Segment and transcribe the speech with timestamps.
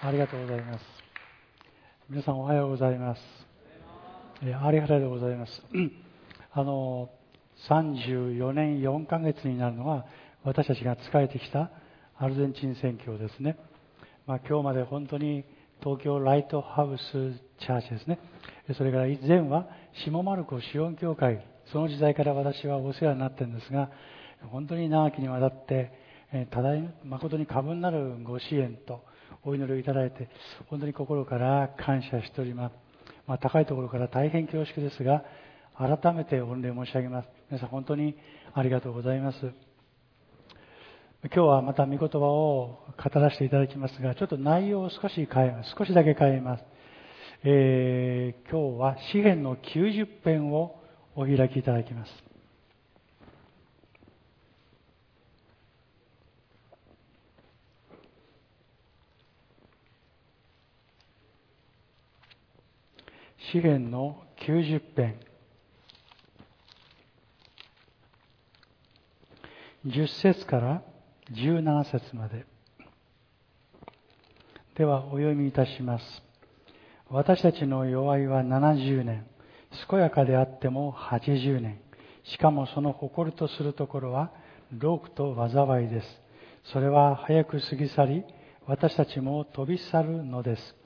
[0.00, 0.84] ありがとうございます。
[2.08, 3.20] 皆さんおはようございます。
[4.44, 5.62] えありがとうございます。
[6.54, 7.10] あの、
[7.68, 10.06] 34年4ヶ月になるのは
[10.44, 11.72] 私たちが仕えてきた
[12.16, 13.58] アルゼンチン選挙ですね。
[14.24, 15.44] まあ、今日まで本当に
[15.82, 17.02] 東京ライトハウス
[17.58, 18.20] チャーチですね。
[18.76, 19.66] それから以前は
[20.04, 23.90] 下丸子シオン教会、その時代から私はお世話になってるんですが、
[24.52, 25.90] 本当に長きにわたって、
[26.52, 29.02] ただいま誠に過分なるご支援と
[29.44, 30.28] お祈りをいただいて、
[30.68, 32.72] 本当に心から感謝しております。
[33.26, 35.22] まあ、高いところから大変恐縮ですが、
[35.76, 37.28] 改めて御礼申し上げます。
[37.50, 38.16] 皆さん本当に
[38.52, 39.38] ありがとうございます。
[41.24, 45.74] 今日はまた御言葉を語らせていただきますが、ちょっと内容を少し変えます。
[45.76, 46.64] 少しだけ変えます。
[47.44, 50.80] えー、今日は詩篇の90編を
[51.14, 52.27] お開きいただきます。
[63.50, 65.18] 詩篇の90編。
[69.86, 70.82] 10節から
[71.32, 72.44] 17節まで。
[74.76, 76.04] ではお読みいたします。
[77.08, 79.26] 私たちの弱いは70年。
[79.88, 81.80] 健やかであっても80年。
[82.24, 84.30] しかもその誇るとするところは
[84.76, 86.22] 労苦と災いです。
[86.64, 88.24] それは早く過ぎ去り
[88.66, 90.77] 私たちも飛び去るのです。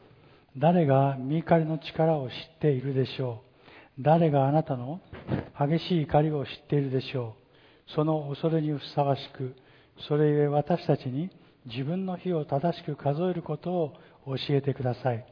[0.57, 3.43] 誰が見怒りの力を知っているでしょ
[3.99, 4.03] う。
[4.03, 5.01] 誰があなたの
[5.59, 7.37] 激しい怒りを知っているでしょ
[7.89, 7.93] う。
[7.95, 9.55] その恐れにふさわしく
[10.09, 11.31] それゆえ私たちに
[11.67, 13.93] 自分の日を正しく数えることを
[14.27, 15.27] 教えてください。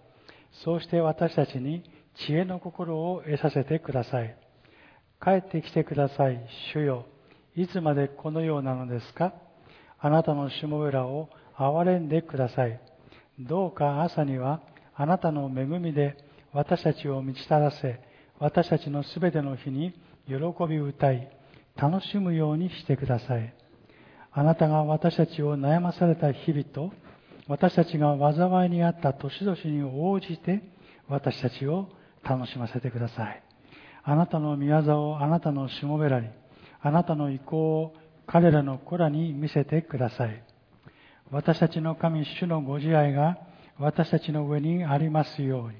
[0.64, 1.84] そうして私たちに
[2.26, 4.36] 知恵の心を得させてください。
[5.22, 6.40] 帰ってきてください
[6.72, 7.04] 主よ。
[7.54, 9.34] いつまでこのようなのですか？
[9.98, 12.80] あなたのしもべらを憐れんでください。
[13.38, 14.62] どうか朝には
[15.00, 16.14] あなたの恵みで
[16.52, 18.00] 私たちを満ちたらせ、
[18.38, 19.94] 私たちのすべての日に
[20.26, 20.34] 喜
[20.68, 21.26] び歌い、
[21.74, 23.54] 楽しむようにしてください。
[24.30, 26.92] あなたが私たちを悩まされた日々と、
[27.48, 30.62] 私たちが災いにあった年々に応じて、
[31.08, 31.88] 私たちを
[32.22, 33.42] 楽しませてください。
[34.02, 36.28] あなたの宮沢をあなたのしもべらに、
[36.82, 37.94] あなたの意向を
[38.26, 40.44] 彼らの子らに見せてください。
[41.30, 43.38] 私たちの神主のご自愛が
[43.80, 45.76] 私たちの上にありますように、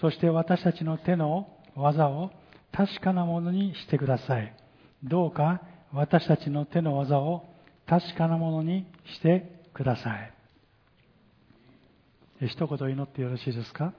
[0.00, 2.30] そして私たちの手の技を
[2.70, 4.54] 確かなものにしてください。
[5.02, 5.62] どうか
[5.92, 7.48] 私たちの手の技を
[7.86, 8.86] 確かなものに
[9.16, 10.14] してくださ
[12.40, 12.46] い。
[12.46, 13.92] 一言祈ってよろしいですか？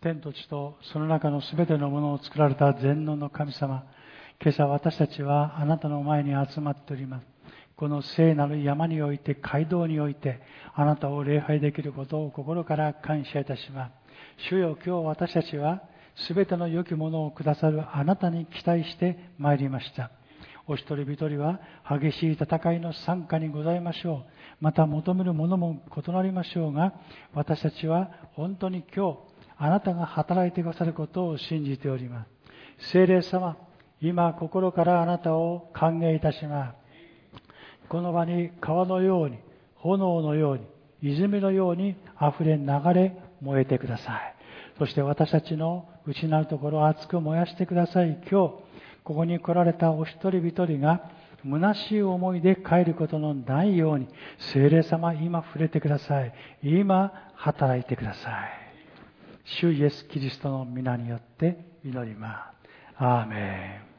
[0.00, 3.84] 天と地とその中のすべてのものを作られた全能の神様、
[4.42, 7.26] 今朝私たちはあなたの前に集まっております。
[7.80, 10.42] この聖なる山において、街道において、
[10.74, 13.92] あなたを礼拝できることを心から感謝いたします。
[14.50, 15.80] 主よ、今日私たちは、
[16.14, 20.10] すべての良きものをくださるあなたに期待してまいりました。
[20.66, 21.58] お一人一人は
[21.88, 24.32] 激しい戦いの参加にございましょう。
[24.60, 26.92] また求めるものも異なりましょうが、
[27.32, 29.18] 私たちは本当に今日、
[29.56, 32.26] あなたが働いてくださることを信じておりま
[32.78, 32.90] す。
[32.90, 33.56] 聖霊様、
[34.02, 36.79] 今心からあなたを歓迎いたします。
[37.90, 39.38] この場に川のように、
[39.74, 44.34] 炎のように、泉のように溢れ流れ燃えてください。
[44.78, 48.22] そして私たちの内なるところを熱く燃やしてください。
[48.30, 48.54] 今日、
[49.02, 51.10] ここに来られたお一人一人が、
[51.42, 54.06] 虚しい思いで帰ることのないように、
[54.38, 56.32] 聖霊様、今触れてください。
[56.62, 58.70] 今、働いてください。
[59.44, 62.52] 主イエス・キリストの皆によって祈りま
[62.96, 63.02] す。
[63.02, 63.89] アーメン。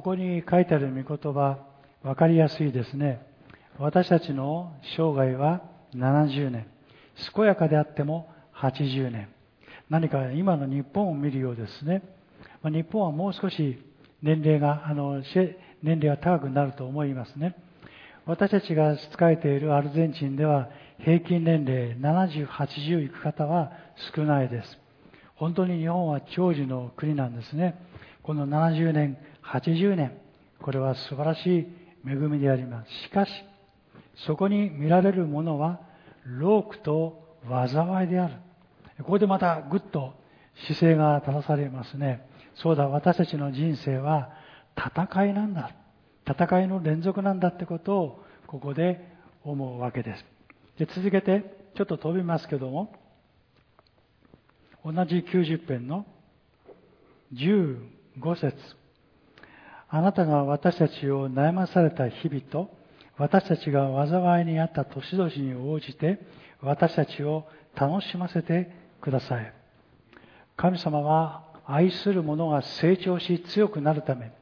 [0.00, 1.58] ここに書いてある御言葉、
[2.02, 3.20] 分かりやすいですね。
[3.78, 5.60] 私たちの生涯は
[5.94, 6.66] 70年。
[7.34, 9.28] 健やかであっても80年。
[9.90, 12.02] 何か今の日本を見るようですね。
[12.62, 13.78] ま日本はもう少し
[14.22, 15.20] 年齢が、あの、
[15.82, 17.54] 年齢が高くなると思いますね。
[18.24, 20.70] 私たちが仕えているアルゼンチンでは
[21.00, 23.72] 平均年齢70、80いく方は
[24.16, 24.78] 少ないです。
[25.34, 27.74] 本当に日本は長寿の国なんですね。
[28.22, 30.12] この70年、80年、
[30.60, 31.66] これは素晴らしい
[32.06, 32.92] 恵みであります。
[33.04, 33.30] しかし、
[34.26, 35.80] そこに見られるものは、
[36.24, 38.34] 労苦と災いである。
[38.98, 40.14] ここでまたぐっと
[40.66, 42.26] 姿勢が正されますね。
[42.56, 44.30] そうだ、私たちの人生は
[44.76, 45.70] 戦いなんだ。
[46.26, 49.00] 戦いの連続なんだってことをここで
[49.42, 50.24] 思うわけです。
[50.78, 51.44] で続けて、
[51.74, 52.92] ちょっと飛びますけども、
[54.84, 56.06] 同じ90編の
[57.34, 58.56] 15 5節
[59.88, 62.70] あなたが私たちを悩まされた日々と、
[63.16, 66.20] 私たちが災いにあった年々に応じて
[66.62, 68.70] 私たちを楽しませて
[69.00, 69.52] ください。
[70.56, 74.32] 神様は愛する者が成長し強くなるため、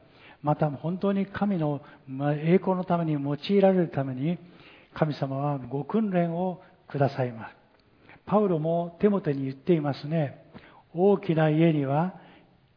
[0.41, 4.37] また本当に神の栄光のために用いられるために、
[4.93, 7.55] 神様はご訓練をくださいます。
[8.25, 10.45] パウロも手元に言っていますね。
[10.93, 12.13] 大きな家には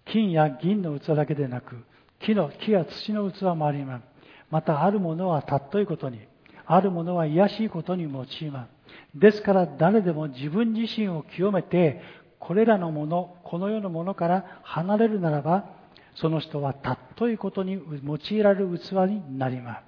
[0.06, 1.76] 金や銀の器だけでなく、
[2.20, 4.04] 木の、木や土の器もあります。
[4.50, 6.20] またあるものは尊いことに、
[6.66, 8.70] あるものは癒しいことに用います。
[9.14, 12.02] ですから誰でも自分自身を清めて、
[12.38, 15.64] これらのもの、この世のものから離れるならば、
[16.16, 19.82] その人は尊いことに用いられる器になります。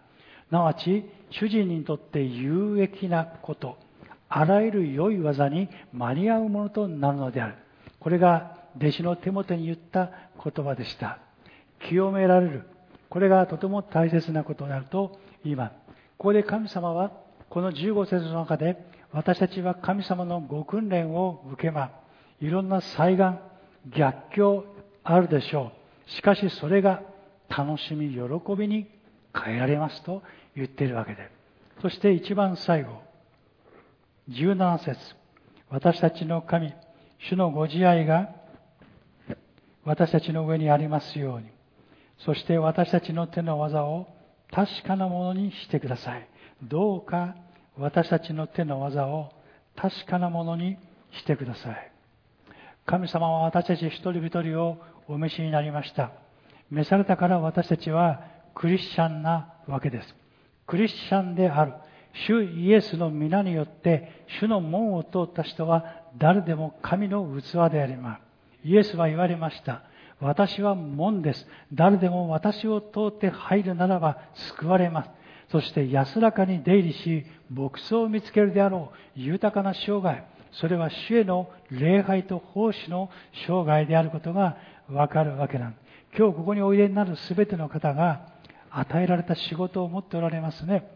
[0.50, 3.76] なわち、主人にとって有益なこと、
[4.28, 7.55] あらゆる良い技に間に合うものとなるのである。
[8.00, 10.11] これが弟子の手元に言った
[10.43, 11.19] 言葉でした。
[11.88, 12.67] 清められる。
[13.09, 15.73] これがとても大切なことであると言います。
[16.19, 17.12] ここで神様は
[17.50, 21.93] この15節の中で私たちは神様のご訓練を受けま。
[22.41, 23.38] いろんな災害、
[23.97, 24.65] 逆境
[25.05, 25.73] あるでしょ
[26.06, 26.11] う。
[26.11, 27.03] しかしそれが
[27.49, 28.87] 楽しみ、喜びに
[29.32, 30.23] 変えられますと
[30.56, 31.31] 言っているわけで。
[31.81, 33.03] そして一番最後、
[34.31, 34.99] 17節
[35.69, 36.73] 私たちの神、
[37.19, 38.31] 主のご自愛が
[39.85, 41.49] 私たちの上にありますように、
[42.19, 44.07] そして私たちの手の技を
[44.51, 46.29] 確かなものにしてください。
[46.63, 47.35] どうか
[47.77, 49.33] 私たちの手の技を
[49.77, 50.77] 確かなものに
[51.13, 51.93] してください。
[52.87, 54.79] 神様は私たち一人一人を
[55.09, 56.13] お召しになりました。
[56.71, 58.23] 召されたから私たちは
[58.55, 60.15] クリスチャンなわけです。
[60.67, 61.75] クリスチャンである。
[62.27, 65.85] 主イエスの皆によって主の門を通った人は
[66.17, 68.34] 誰でも神の器であります。
[68.64, 69.82] イエスは言われました。
[70.20, 71.46] 私は門です。
[71.72, 74.19] 誰でも私を通って入るならば
[74.56, 75.11] 救われます。
[75.50, 80.25] そして安らかに出入りし、牧草を見つけるであろう豊かな生涯。
[80.52, 83.11] それは主への礼拝と奉仕の
[83.46, 84.56] 生涯であることが
[84.88, 85.84] わかるわけなんです。
[86.16, 88.28] 今日ここにおいでになる全ての方が
[88.70, 90.88] 与えられた仕事を持っておられますね。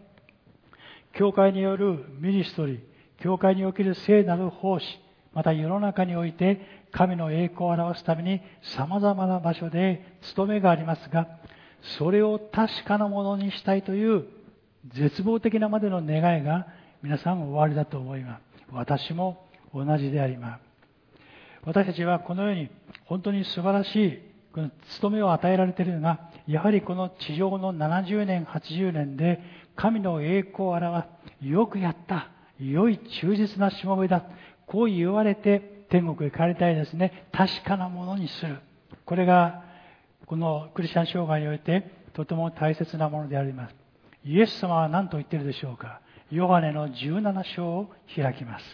[1.12, 2.80] 教会によるミニストリー、
[3.20, 4.86] 教会における聖なる奉仕、
[5.38, 8.40] また世の中において神の栄光を表すために
[8.76, 11.29] 様々な場所で務めがありますが、
[11.96, 14.25] それを確かなものにしたいという
[14.88, 16.67] 絶望的なまでの願いが
[17.05, 18.43] 皆さんおありだと思います。
[18.73, 20.61] 私も同じであります。
[21.62, 22.69] 私たちはこのように
[23.05, 24.19] 本当に素晴らしい
[24.52, 26.19] この務めを与えられているのが、
[26.49, 29.40] やはりこの地上の70年、80年で
[29.76, 31.06] 神の栄光を表
[31.40, 34.25] す、よくやった、良い忠実なしもべだ。
[34.68, 37.28] こう言われて天国へ帰りたいですね。
[37.32, 38.60] 確かなものにする。
[39.06, 39.64] これが、
[40.26, 43.74] このクリスチャン生涯においてとても大切なものであります。
[44.24, 46.02] イエス様は何と言っているでしょうか。
[46.30, 48.64] ヨハネの17章を開きます。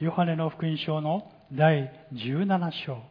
[0.00, 3.02] ヨハネの福音書の第17章。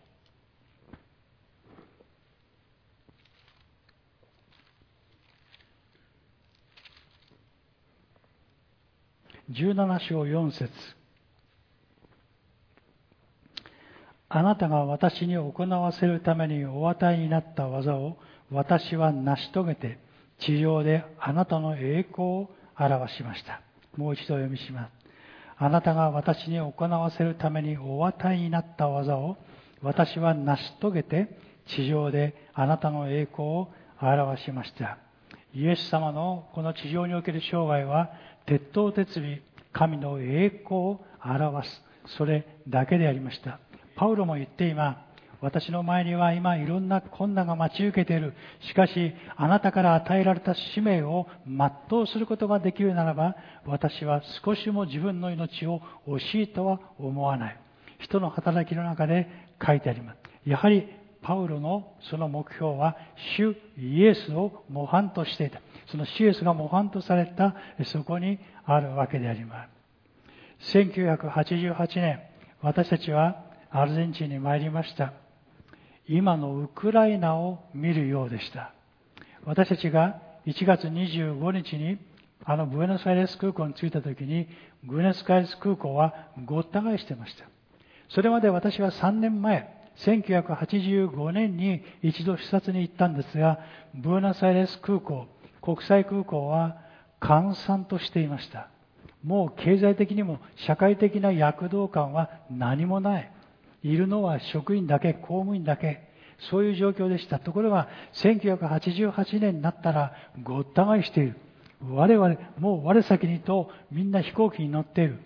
[9.51, 11.00] 17章4節
[14.33, 18.16] あなたが私に行わせるためにお与えになった技を
[18.50, 20.00] 私は成し遂げて
[20.39, 22.50] 地上であなたの栄光を
[22.80, 23.61] 表しました。
[23.97, 24.92] もう一度読みします。
[25.57, 29.35] あなたが私に行わせるためにお与えになった技を
[29.81, 33.68] 私は成し遂げて地上であなたの栄光を
[34.02, 34.97] 表しました。
[35.54, 38.09] イエス様のこの地上における生涯は
[38.45, 39.40] 鉄頭鉄尾、
[39.73, 41.83] 神の栄光を表す。
[42.18, 43.59] それだけでありました。
[43.95, 45.06] パウロも言って今、
[45.42, 48.33] 私の前には今いろんな困難が待ち受けている。
[48.62, 57.60] しかし、あなたから与えられた使命を全うすることができるならば、私は少しも自分の命を惜しいとは思わない。
[58.00, 59.28] 人の働きの中で
[59.66, 60.18] 書いてあります。
[60.45, 60.88] やはり、
[61.24, 62.98] パウロのその目標は、
[63.38, 65.62] 主イエスを模範としていた。
[65.88, 67.56] その主イエスが模範とされた、
[67.86, 69.68] そこにあるわけでありま
[70.60, 70.78] す。
[70.78, 72.21] 1988年、
[72.62, 75.13] 私たちはアルゼンチンに参りました。
[76.07, 78.73] 今のウクライナを見るようでした。
[79.45, 81.97] 私たちが1月25日に
[82.44, 84.49] あのブエノスアイレス空港に着いた時に、
[84.83, 86.13] ブエノスアイレス空港は
[86.45, 87.45] ごった返してました。
[88.09, 93.59] それまで私は3年前、1985年に一度視察に行ったんですが、
[93.94, 95.28] ブエノスアイレス空港、
[95.61, 96.78] 国際空港は
[97.19, 98.68] 閑散としていました。
[99.23, 103.31] もう経済的にも社会的な躍動感は何もない。
[103.83, 106.09] いるのは職員だけ、公務員だけ、
[106.50, 107.40] そういう状況でした。
[107.40, 111.35] ところが、1988年になったら、ごった返している。
[111.90, 115.19] 我々、もう我先にとみんな飛行機に乗っている。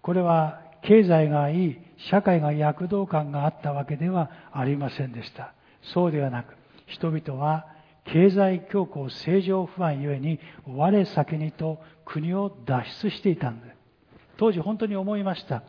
[0.00, 1.78] これは経済がいい、
[2.10, 5.52] 社会が躍動感があったわけではありませんでした。
[5.82, 6.54] そうではなく、
[6.86, 7.66] 人々は
[8.04, 13.76] 経済強硬政情不安ゆえに我先にと国を脱出していたんです。
[14.38, 15.62] 当時本当に思いました。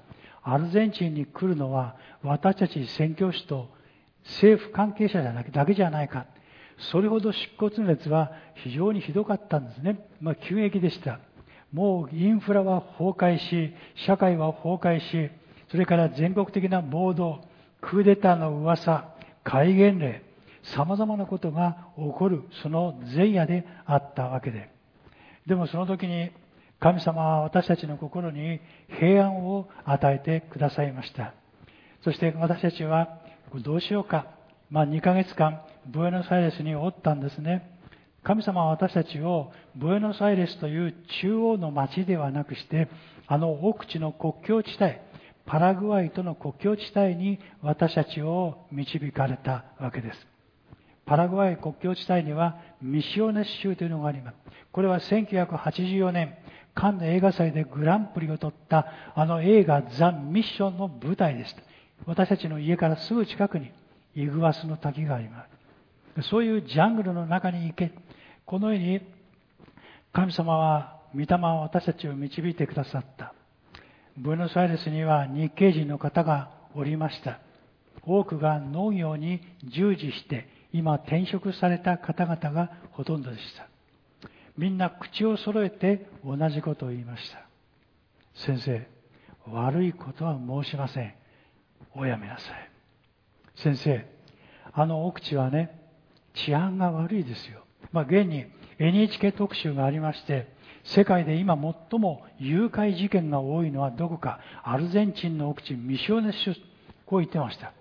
[0.43, 3.69] アルゼンチンに来るのは私たち宣教師と
[4.25, 6.25] 政府関係者だけじゃないか。
[6.91, 10.07] それほど出骨熱は非常にひどかったんですね。
[10.21, 11.19] まあ、急激でした。
[11.73, 13.73] もうインフラは崩壊し、
[14.05, 15.29] 社会は崩壊し、
[15.69, 17.41] それから全国的な暴動、
[17.81, 19.09] クーデターの噂、
[19.43, 20.23] 戒厳令、
[20.63, 24.71] 様々なことが起こる、その前夜であったわけで。
[25.45, 26.31] でもその時に
[26.79, 28.61] 神様は私たちの心に
[28.99, 31.33] 平安を与えてくださいました。
[32.03, 33.19] そして私たちは
[33.55, 34.27] どうしようか。
[34.69, 37.69] まあ2ヶ月間、ブエノスアイレスにおったんですね。
[38.23, 42.87] 神様は私たちをブエノスアイレスという中央の町ではなくして、
[43.27, 44.95] あの奥地の国境地帯、
[45.45, 50.27] パラグアイとの国境地帯に私たちを導かれたわけです。
[51.05, 54.37] パラグアイ国境地帯にはミシオネス州というのがあります。
[54.71, 56.35] これは1984年、
[56.79, 61.61] カンヌ映画祭でグランプリを取ったあの映画ザ・ミッションの舞台でした。
[62.05, 63.71] 私たちの家からすぐ近くに
[64.15, 65.45] イグアスの滝がありま
[66.21, 66.29] す。
[66.29, 67.91] そういうジャングルの中に行け。
[68.45, 69.01] このように
[70.13, 73.33] 神様は、御霊は私たちを導いてくださった。
[74.17, 77.39] ブエノスアイレスには日系人の方がおりました。
[78.03, 83.67] 多くが農業に従事して今転職された方々がほとんどでした。
[84.59, 87.39] みんな口を揃えて同じことを言いました。
[88.45, 88.85] 先生、
[89.47, 91.13] 悪いことは申しません。
[91.95, 92.69] おやめなさい。
[93.55, 94.05] 先生、
[94.73, 95.79] あの奥地はね、
[96.33, 97.63] 治安が悪いですよ。
[97.93, 98.47] まあ、現に
[98.79, 101.55] NHK 特集がありまして、世界で今
[101.89, 106.53] 最も誘拐事件が多いのはどこか、アルゼンチンの奥地、ミシオネ州、
[107.05, 107.71] こう言ってました。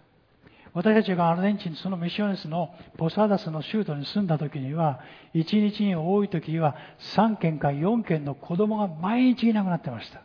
[0.74, 5.00] 私たちがアルゼンチン、そのミシオネスのポサダスの州都に住んだ時には、
[5.34, 6.76] 1日に多い時には
[7.16, 10.22] 3件か4件の子供が毎日いなくなってました。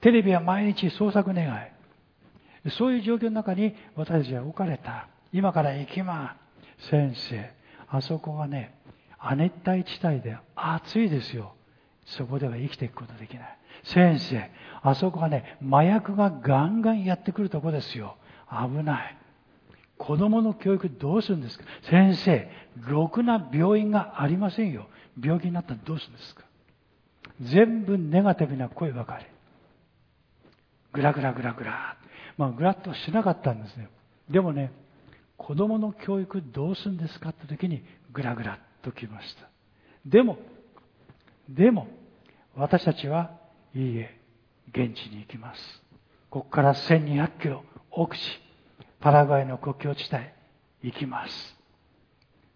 [0.00, 2.70] テレビは毎日捜索願い。
[2.70, 5.08] そういう状況の中に私たちは置かれた。
[5.32, 6.36] 今から行きま
[6.90, 7.50] 先生、
[7.88, 8.74] あそこはね、
[9.18, 11.54] 亜熱帯地帯で暑いですよ。
[12.06, 13.58] そこでは生きていくことできない。
[13.84, 14.50] 先生、
[14.82, 18.16] あそこはね、麻薬がガンガンやってくるとこですよ。
[18.50, 19.16] 危ない。
[20.00, 21.64] 子供の教育どうするんですか？
[21.90, 22.48] 先生、
[22.88, 24.86] ろくな病院がありませんよ。
[25.22, 26.44] 病気になったらどうするんですか？
[27.42, 29.26] 全部ネガティブな声ばかり。
[30.94, 31.98] ぐらぐらぐらぐら。
[32.38, 33.90] まあ、ぐらっとしなかったんですね。
[34.30, 34.72] でもね、
[35.36, 39.50] 子供の教育どうするんですかって時にぐらぐらっときました。
[40.06, 40.38] でも、
[41.50, 41.88] でも、
[42.56, 43.32] 私たちは、
[43.74, 44.18] いいえ、
[44.70, 45.60] 現地に行きます。
[46.30, 48.20] ここから1200キロ、奥地、
[49.00, 50.24] パラグアイの国境地帯
[50.82, 51.56] 行きます。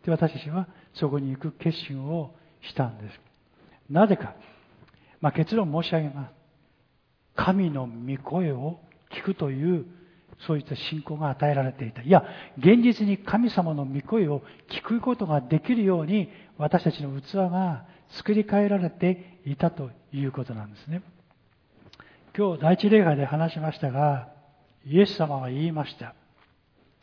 [0.05, 3.21] で、私たちはそこに行く決心をしたんです。
[3.91, 4.35] なぜか、
[5.21, 6.33] まあ、結論申し上げます。
[7.37, 8.79] 神の御声を
[9.11, 9.87] 聞くという、
[10.47, 12.03] そういった信仰が与えられていた。
[12.03, 12.25] いや、
[12.59, 21.03] 現実に神様の御声を聞くことができるように、私たちの器が作り変えられていたということなんですね。
[22.37, 24.29] 今日第一礼拝で話しましたが、
[24.87, 26.15] イエス様は言いました。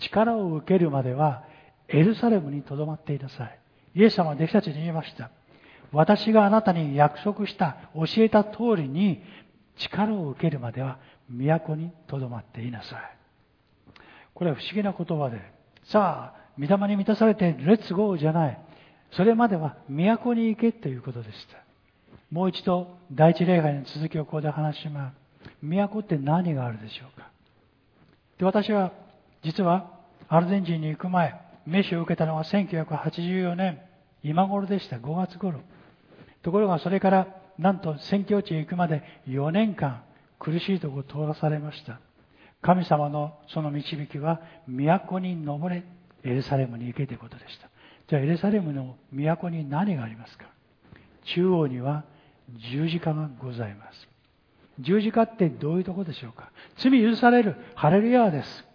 [0.02, 1.44] 力を受けるまでは
[1.88, 3.60] エルサレムに留まっていなさい。
[3.96, 5.32] イエス様は弟子たちに言いました。
[5.92, 9.22] 私があなたに約束した、教えた通りに
[9.78, 13.02] 力を受けるまでは都に留まっていなさい。
[14.34, 15.42] これは不思議な言葉で、
[15.84, 18.60] さあ、御霊に満たされてレッツゴーじゃない。
[19.12, 21.58] それまでは都に行けということでした。
[22.32, 25.16] もう一度第一礼拝の続きをここで話します。
[25.62, 27.30] 都って何があるでしょうか
[28.38, 28.92] で私は
[29.44, 29.92] 実は
[30.28, 33.80] アルゼンチンに行く前、メッシュを受けたのは1984年、
[34.24, 35.62] 今頃でした、5月頃。
[36.44, 40.04] ところがそれから、なんと宣教地へ行くまで4年間
[40.40, 42.00] 苦しいところを通らされました。
[42.62, 45.84] 神様のその導きは、都に登れ、
[46.24, 47.70] エルサレムに行けということでした。
[48.08, 50.46] じゃあエルサレムの都に何がありますか？
[51.36, 52.04] 中央には
[52.72, 54.08] 十字架がございます。
[54.80, 56.52] 十字架ってどういうところでしょうか？
[56.78, 58.66] 罪許される、ハレルヤーです。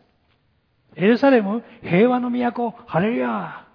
[0.96, 3.66] エルサレム、平和の都、ハレルヤ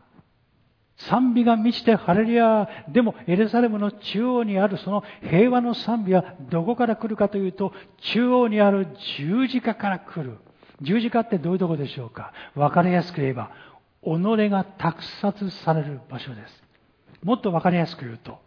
[0.97, 7.73] 賛美が満ちてハレルヤでもエルサレムの中央にあるその平和の賛美はどこから来るかというと、
[8.13, 8.87] 中央にある
[9.17, 10.37] 十字架から来る。
[10.81, 12.33] 十字架ってどういうとこでしょうか？
[12.55, 13.51] わかりやすく言えば、
[14.03, 16.63] 己が託殺される場所です。
[17.23, 18.39] もっとわかりやすく言うと、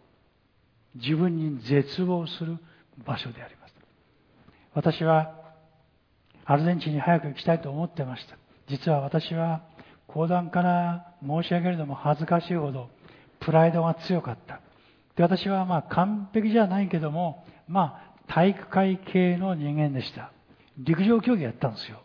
[0.95, 2.57] 自分に絶望する
[3.05, 3.75] 場所であります。
[4.73, 5.33] 私は
[6.43, 8.35] アルゼンチンに早く行きたいと思ってました。
[8.67, 9.61] 実は私は
[10.07, 12.89] 講談から申し上げるのも恥ずかしいほど
[13.39, 14.61] プライドが強かった。
[15.15, 20.31] で私はまあ完璧じゃないけども、まあ体育会系の人間でした。
[20.77, 22.01] 陸上競技やったんですよ。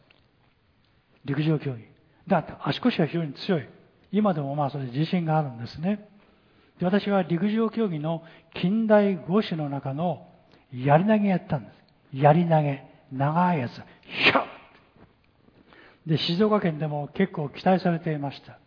[1.25, 1.85] 陸上競技。
[2.27, 3.69] だって足腰は非常に強い。
[4.13, 6.09] 今でもまあそれ自信があるんですね。
[6.79, 8.23] で私は陸上競技の
[8.55, 10.27] 近代五種の中の
[10.73, 11.71] やり投げやったんで
[12.13, 12.17] す。
[12.17, 12.85] やり投げ。
[13.13, 13.73] 長いやつ。
[13.73, 14.45] ひゃ
[16.07, 18.59] で、静岡県でも結構期待されていました。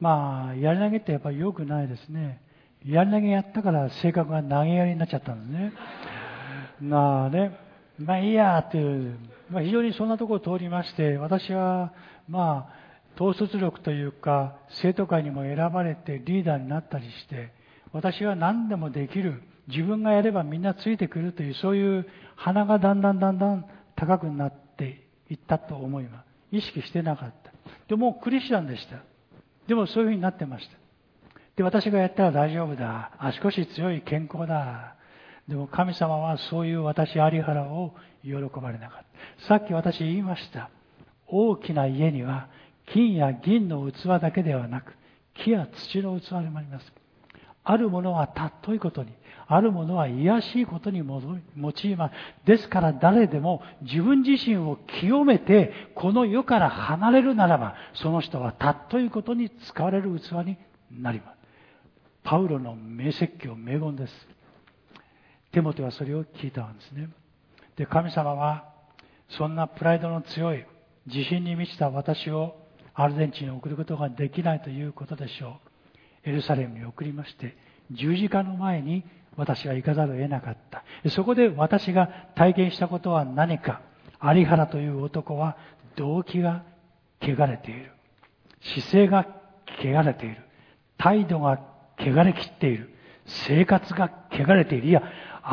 [0.00, 2.40] まあ、やり投げってやっぱり良くないですね。
[2.86, 5.72] やり投げやったから性格が投げやりになっちゃったんですね。
[6.80, 7.58] まあね、
[7.98, 9.16] まあいいやっていう、
[9.50, 11.92] まあ、非常にそんなところを通りまして、私は
[12.28, 17.52] まあ、統率力というか、生徒会にも選ばれてリーダーになったりして、
[17.92, 23.64] 私は何でもできる、自分がやればみんなついてくるという、そういう鼻がだんだんだんだん
[23.94, 26.56] 高くなっていったと思います。
[26.56, 27.52] 意識してなかった。
[27.88, 28.98] でもクリスチャンでした。
[29.66, 30.76] でもそういうふうになってました。
[31.56, 33.12] で、私がやったら大丈夫だ。
[33.18, 34.96] 足腰強い健康だ。
[35.48, 39.04] でも神様はそういう私有原を喜ばれなかっ
[39.40, 39.46] た。
[39.46, 40.70] さっき私言いました。
[41.26, 42.48] 大きな家には
[42.86, 44.94] 金や銀の器だけではなく、
[45.34, 46.92] 木や土の器でもあります。
[47.62, 49.12] あるものは尊いことに、
[49.46, 52.14] あるものは卑しいことに用います。
[52.44, 60.56] ですから誰でも自分自身を清めて、この世から離れるならば、その人は尊いうことに使われる器に
[60.90, 61.34] なります。
[62.22, 64.28] パウロの名説教、名言です。
[65.52, 67.08] テモテはそれを聞いたんですね。
[67.76, 68.64] で、神様は、
[69.28, 70.64] そんなプライドの強い、
[71.06, 72.56] 自信に満ちた私を
[72.94, 75.60] アルゼンチンに送ることができないということでしょ
[76.24, 76.30] う。
[76.30, 77.56] エルサレムに送りまして、
[77.90, 79.04] 十字架の前に
[79.36, 80.84] 私は行かざるを得なかった。
[81.10, 83.80] そこで私が体験したことは何か。
[84.22, 85.56] 有原という男は
[85.96, 86.62] 動機が
[87.20, 87.92] 汚れている。
[88.62, 89.26] 姿勢が
[89.66, 90.36] 汚れている。
[90.96, 91.60] 態度が
[91.98, 92.90] 汚れきっている。
[93.26, 94.88] 生活が汚れている。
[94.88, 95.02] いや、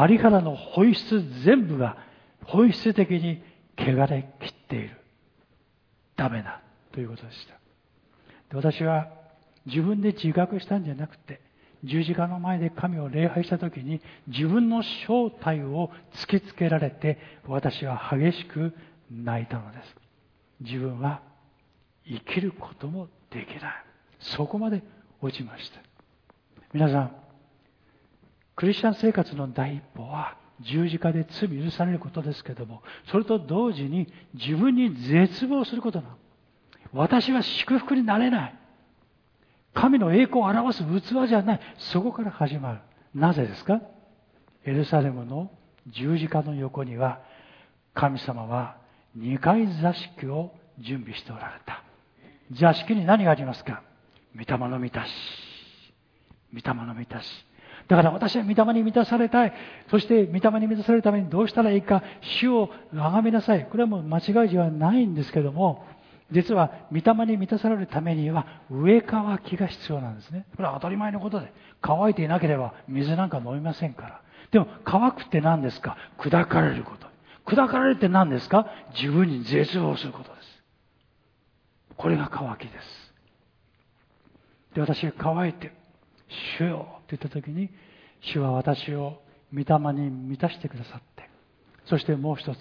[0.10, 1.98] 有原の本質全部が
[2.46, 3.44] 本質的に
[3.78, 4.98] 汚れきっている。
[6.16, 6.62] ダメだ。
[6.92, 7.54] ということでした。
[8.50, 9.08] で私は
[9.66, 11.42] 自分で自覚したんじゃなくて、
[11.84, 17.18] 十字架の前で神を礼拝した時に自分の正体を突きつけられて
[17.48, 18.74] 私は激しく
[19.12, 19.96] 泣いたのです。
[20.62, 21.22] 自分は
[22.06, 23.74] 生きることもできない。
[24.20, 24.84] そこまで
[25.22, 25.80] 落ちました。
[26.74, 27.16] 皆さん、
[28.56, 36.16] クリスチャン生活の第一歩は十字架で罪許されることですけども、それと同時に自分に絶望することなの。
[36.94, 38.61] 私は祝福になれない。
[39.74, 41.60] 神の栄光を表す器じゃない。
[41.78, 42.80] そこから始まる。
[43.14, 43.82] なぜですか？
[44.66, 45.52] エルサレムの
[45.88, 47.22] 十字架の横には、
[47.94, 48.78] 神様は
[49.16, 51.84] 二階座敷を準備しておられた。
[52.52, 53.82] 座敷に何がありますか？
[54.36, 55.12] 御霊の満たし。
[56.54, 57.28] 御霊の満たし。
[57.88, 59.54] だから私は御霊に満たされたい。
[59.90, 63.66] そして御霊に満たされるためにどうしたらいいか、主を崇めなさい。
[63.66, 65.86] これはもう間違いじゃないんですけども、
[66.32, 70.46] 実は、御霊に満たされるためには、上乾きが必要なんですね。
[70.56, 74.22] これは当たり前のことで、乾いていなければ水なんか飲みませんから。
[74.52, 75.98] でも、乾くって何ですか？
[76.18, 77.08] 砕かれること。
[77.46, 78.68] 砕かれるって何ですか？
[78.96, 80.64] 自分に絶望することです。
[81.98, 83.14] これが乾きです。
[84.76, 85.74] で、私が乾いて、
[86.58, 87.70] 主よって言った時に、
[88.22, 89.22] 主は私を
[89.54, 91.30] 御霊に満たしてくださって、
[91.86, 92.58] そしてもう一つ、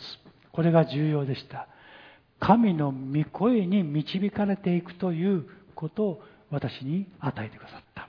[0.53, 1.69] これが重要でした。
[2.41, 8.09] 神の御声に導かれていくということを私に与えてくださった。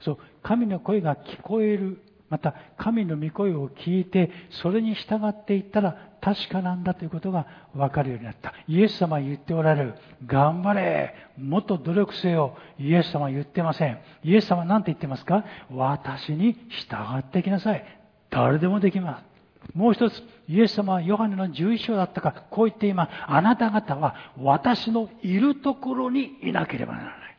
[0.00, 2.00] そう、神の声が聞こえる。
[2.28, 4.30] また、神の御声を聞いて、
[4.62, 8.54] それに従っていったら確かなんだということが分かるようになった。
[8.68, 9.94] イエス様は言っておられる。
[10.26, 13.98] 頑張れもっと努力せよイエス様は言ってません。
[14.22, 15.44] イエス様は何て言ってますか？
[15.72, 17.84] 私に従ってきなさい。
[18.30, 19.29] 誰でもできます。
[19.74, 27.36] もう一つ、イエス様はヨハネの11章だったか、こう言って今、あなた方は私のいるところにいなければならない。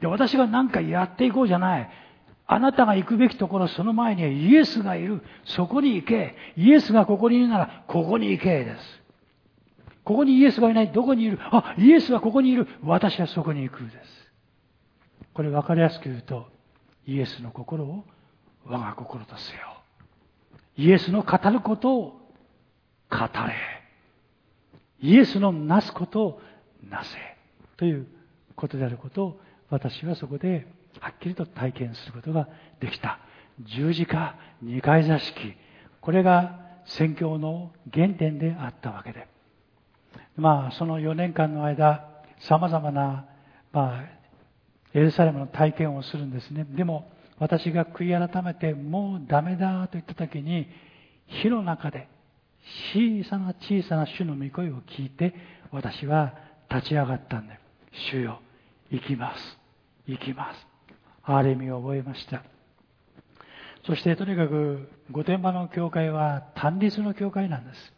[0.00, 1.90] で、私が何かやっていこうじゃない。
[2.46, 5.22] あなたが行くべきところ、その前にはイエスがいる。
[5.44, 6.36] そこに行け。
[6.56, 9.02] イエスがここにいるなら、ここに行けです。
[10.04, 10.92] ここにイエスがいない。
[10.92, 12.68] どこにいるあ、イエスはここにいる。
[12.82, 14.32] 私はそこに行くです。
[15.34, 16.48] これ分かりやすく言うと、
[17.06, 18.04] イエスの心を
[18.66, 19.81] 我が心とせよ。
[20.76, 22.20] イエスの語ることを
[23.10, 23.54] 語れ。
[25.00, 26.40] イエスのなすことを
[26.88, 27.10] なせ。
[27.76, 28.06] という
[28.54, 30.66] ことであることを私はそこで
[31.00, 32.48] はっきりと体験することが
[32.80, 33.18] できた。
[33.60, 35.54] 十字架、二階座敷、
[36.00, 39.28] これが宣教の原点であったわけで。
[40.36, 42.08] まあ、その4年間の間、
[42.40, 43.26] 様々な、
[43.72, 44.04] まあ、
[44.94, 46.64] エルサレムの体験をするんですね。
[46.64, 47.10] でも、
[47.42, 50.68] 私が悔い改めて、もうダメだと言った時に、
[51.26, 52.08] 火の中で、
[52.94, 55.34] 小さな小さな主の御声を聞いて、
[55.72, 56.34] 私は
[56.70, 57.58] 立ち上がったんで、
[58.12, 58.40] 主よ、
[58.90, 59.58] 行きます。
[60.06, 60.66] 行きます。
[61.24, 62.44] ある意味を覚えました。
[63.86, 67.92] そしてとにかく御殿場の教会は単立の教会なんです。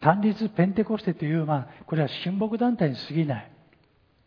[0.00, 3.50] 単立ペンテコステという、まあ、これは親睦団体に過ぎない。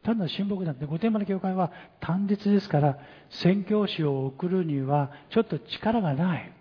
[0.03, 0.85] 単なる親睦団体。
[0.85, 2.97] 御殿場の教会は単立ですから、
[3.29, 6.51] 宣教師を送るにはちょっと力がない。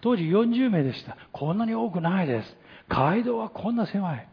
[0.00, 1.16] 当時40名でした。
[1.32, 2.56] こんなに多くないです。
[2.88, 4.28] 街道はこんな狭い。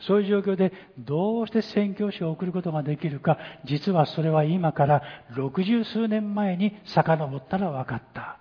[0.00, 5.02] そういう状況でどうして宣教師を送ることができるか、実はそれは今から
[5.34, 8.38] 六十数年前に遡ったら分かった。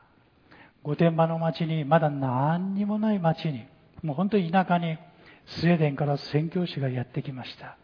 [0.84, 3.66] 御殿場の町に、まだ何にもない町に、
[4.02, 4.98] もう本当に田舎に、
[5.46, 7.78] スウェーデンから宣教師がやってきました。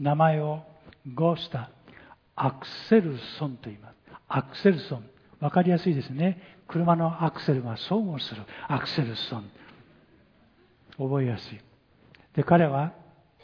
[0.00, 0.62] 名前を
[1.14, 1.70] ゴースタ、
[2.36, 3.94] アクセルソンと言います。
[4.28, 5.04] アクセルソン。
[5.40, 6.40] わかりやすいですね。
[6.68, 8.42] 車のアクセルが相互する。
[8.68, 9.50] アクセルソン。
[10.98, 11.60] 覚えやすい。
[12.34, 12.92] で、彼は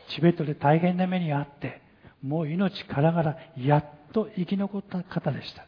[0.08, 1.82] チベットで大変な目にあって、
[2.22, 5.66] もう命からがらやっと生き残った方でした。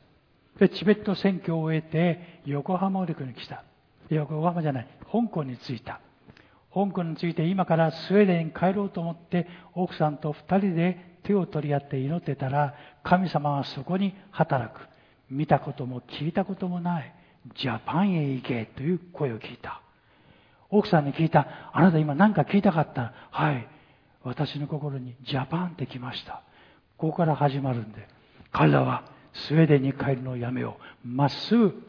[0.59, 3.65] で、チベット選挙を終えて、横浜陸に来た。
[4.09, 6.01] 横浜じゃない、香港に着いた。
[6.73, 14.81] 香港について今からスウェーデンに帰ろうと思って奥さんと二人で手を取り合って祈ってたら神様はそこに働く。
[15.29, 17.15] 見たことも聞いたこともない
[17.57, 19.81] ジャパンへ行けという声を聞いた。
[20.71, 21.71] 奥さんに聞いた。
[21.73, 23.13] あなた今何か聞いたかった？
[23.31, 23.69] はい。
[24.23, 26.43] 私の心にジャパンって来ました。
[26.97, 28.09] ここから始まるんで。
[28.53, 31.09] 彼らはスウェーデンに帰るのをやめよう。
[31.09, 31.83] まっすぐ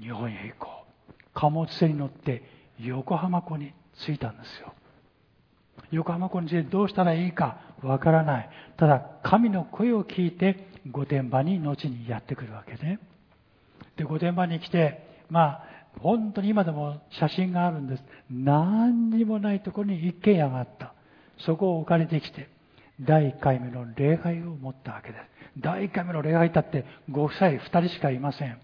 [0.00, 0.70] 日本へ行こ
[1.08, 1.12] う。
[1.34, 2.42] 貨物船に乗って
[2.78, 3.72] 横浜港に
[4.06, 4.74] 着いたんですよ。
[5.90, 8.50] 横浜港に着いてどうしたらいいかわからない。
[8.76, 12.98] ただ、神の声を聞いて御殿場に後にやってくるわけね。
[13.96, 15.64] で、御殿場に来て、まあ、
[16.00, 18.02] 本当に今でも写真があるんです。
[18.30, 20.94] 何にもないところに一軒家があった。
[21.38, 22.48] そこを置かれてきて、
[23.00, 25.20] 第1回目の礼拝を持ったわけです。
[25.60, 28.58] 第1回目の礼拝だってご夫妻2人しかいません。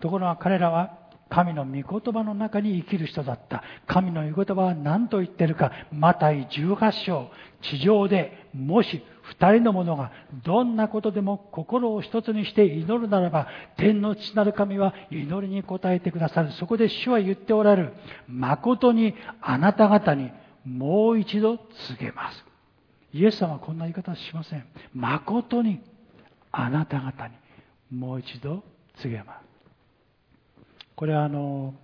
[0.00, 3.62] ところが彼らは神の御言葉の中に生きる人だった。
[3.86, 7.30] 神の御言葉は何と言ってるか、マタイ18章、
[7.62, 10.12] 地上でもし二人の者が
[10.44, 16.52] どんなことでも心を一つにして祈るならば、天の父なる神は祈りに応えてくださる。
[16.52, 17.92] そこで主は言っておられる。
[18.28, 20.30] 誠にあなた方に
[20.64, 22.44] もう一度告げます。
[23.12, 24.64] イエス様はこんな言い方しません。
[24.94, 25.80] 誠に
[26.52, 27.34] あなた方に
[27.90, 28.62] もう一度
[28.98, 29.45] 告げます。
[30.96, 31.74] これはあの、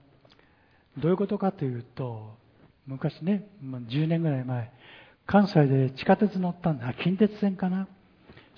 [0.98, 2.35] どういうことかというと、
[2.87, 4.72] 昔ね、10年ぐらい前、
[5.27, 6.92] 関西で地下鉄乗ったんだ。
[6.94, 7.88] 近鉄線かな。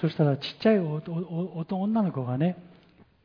[0.01, 2.57] そしたらちっちゃい女の子がね、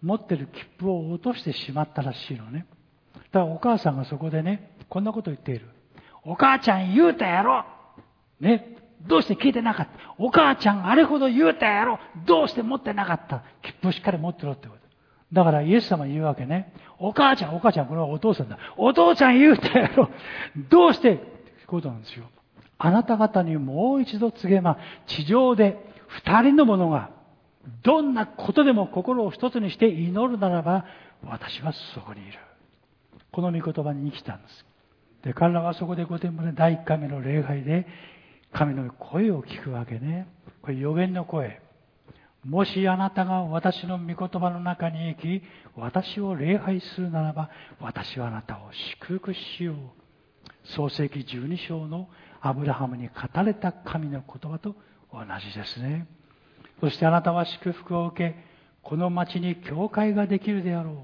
[0.02, 2.66] 持ってる切符を落としてしまったらしいのね。
[3.14, 5.68] だからお母さんがそこでね、こんなこと言っている。
[6.24, 7.64] お母ちゃん言うたやろ
[8.40, 8.76] ね。
[9.08, 14.68] どうして聞いてなかったお母ちゃんあれほど言うたやろどうして持ってなかった切符をしっかり持ってろって。
[15.32, 16.74] だからイエス様言うわけね。
[16.98, 18.58] お母ちゃん、お母ちゃん、これはお父さんだ。
[18.78, 20.10] お父ちゃん言うたやろ
[20.70, 21.14] どうして？
[21.14, 21.26] って
[21.68, 22.26] ことなんですよ。
[22.78, 27.12] あなた方にもう一度告げま、地上で二人の者が、
[27.84, 30.86] どんなことでも心を一つにして祈るならば、
[31.24, 32.40] 私はそこにいる。
[33.32, 34.66] この御言葉に生きたんです。
[35.24, 37.86] で、彼らはそこで御殿場で第一回目の礼拝で、
[38.52, 40.28] 神の声を聞くわけね。
[40.62, 41.62] これ予言の声。
[42.46, 45.44] もしあなたが私の御言葉の中に生き、
[45.76, 47.50] 私を礼拝するならば、
[47.80, 48.72] 私はあなたを
[49.02, 49.76] 祝福しよう。
[50.64, 52.08] 創世記12章の
[52.42, 54.76] アブラハムに語れた神の言葉と
[55.12, 56.08] 同じですね。
[56.80, 58.36] そしてあなたは祝福を受け、
[58.84, 60.96] この町に教会ができるであろう。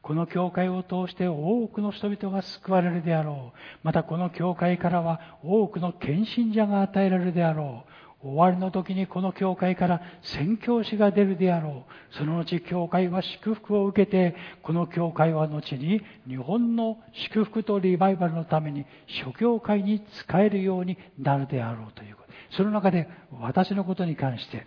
[0.00, 3.58] この教会を通して多くの人々が救われるであろう。
[3.82, 8.03] またこの教会からは多くの献身者が与えられるであろう。
[8.24, 12.16] 終わりの時にこの教会から宣教師が出るであろう。
[12.16, 22.32] その後教会は祝福を受けて、この教会は後に日本の祝福とリバイバルのために諸教会に使えるようになるであろうということ。
[22.56, 23.08] その中で
[23.40, 24.66] 私のことに関して、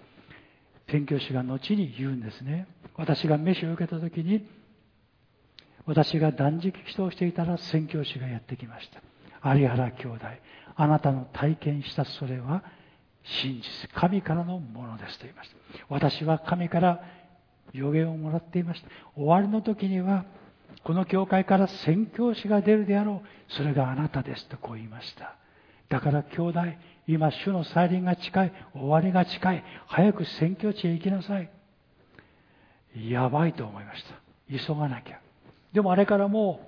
[0.90, 2.68] 宣教師が後に言うんですね。
[2.96, 4.48] 私が飯を受けた時に、
[5.88, 9.56] 私が断食祈祷していたら宣教師がやってきました。
[9.56, 10.26] 有原兄弟、
[10.76, 12.64] あなたの体験したそれは
[13.42, 15.56] 真実、神からのものですと言いました。
[15.90, 17.04] 私は神から
[17.74, 18.88] 予言をもらっていました。
[19.16, 20.26] 終わりの時には、
[20.84, 23.54] この教会から宣教師が出るであろう。
[23.54, 25.36] それがあなたですとこう言いました。
[25.90, 26.60] だから兄弟、
[27.08, 31.50] 今主の再臨が近い、終わりが近い、早く宣教地へ行きなさい。
[33.10, 34.16] やばいと思いました。
[34.50, 35.20] 急がなきゃ。
[35.74, 36.62] でもあれからも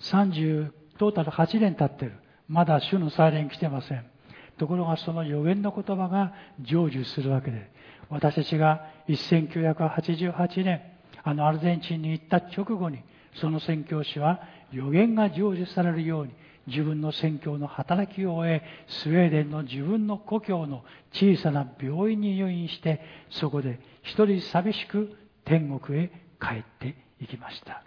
[0.00, 2.12] う30、トータル8年経ってる。
[2.48, 4.13] まだ主の再臨来てません。
[4.58, 6.32] ところがその予言の言葉が
[6.64, 7.70] 成就するわけで、
[8.08, 10.82] 私たちが1988年、
[11.22, 13.00] あのアルゼンチンに行った直後に、
[13.40, 14.40] その宣教師は
[14.72, 16.32] 予言が成就されるように、
[16.66, 26.08] 自分の宣教の働きを終え、スウェーデンの自分の故郷の小さな病院に入院して、そこで一人寂しく天国へ
[26.40, 27.82] 帰っていきました。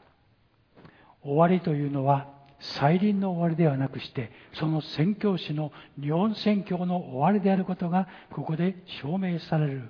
[1.24, 9.90] 終わりというのは、再臨の終わりではなくして、その宣教師の日本宣教の終わりであることが、ここで証明される。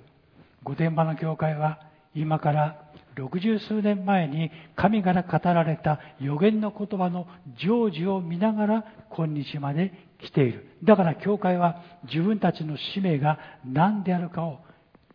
[0.64, 1.80] 御殿場の教会は、
[2.14, 2.82] 今から
[3.14, 7.26] 六十数年前に神から語られた予言の言葉の
[7.58, 10.66] 成就を見ながら今日まで来ている。
[10.84, 14.60] だから教会は自分たちの使命が何であるかを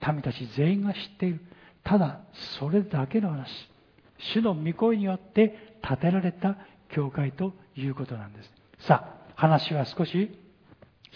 [0.05, 1.41] 民たち全員が知っている。
[1.83, 2.21] ただ、
[2.59, 3.49] それだけの話。
[4.33, 6.57] 主の御声によって建てられた
[6.93, 8.51] 教会ということなんです。
[8.87, 10.37] さあ、話は少し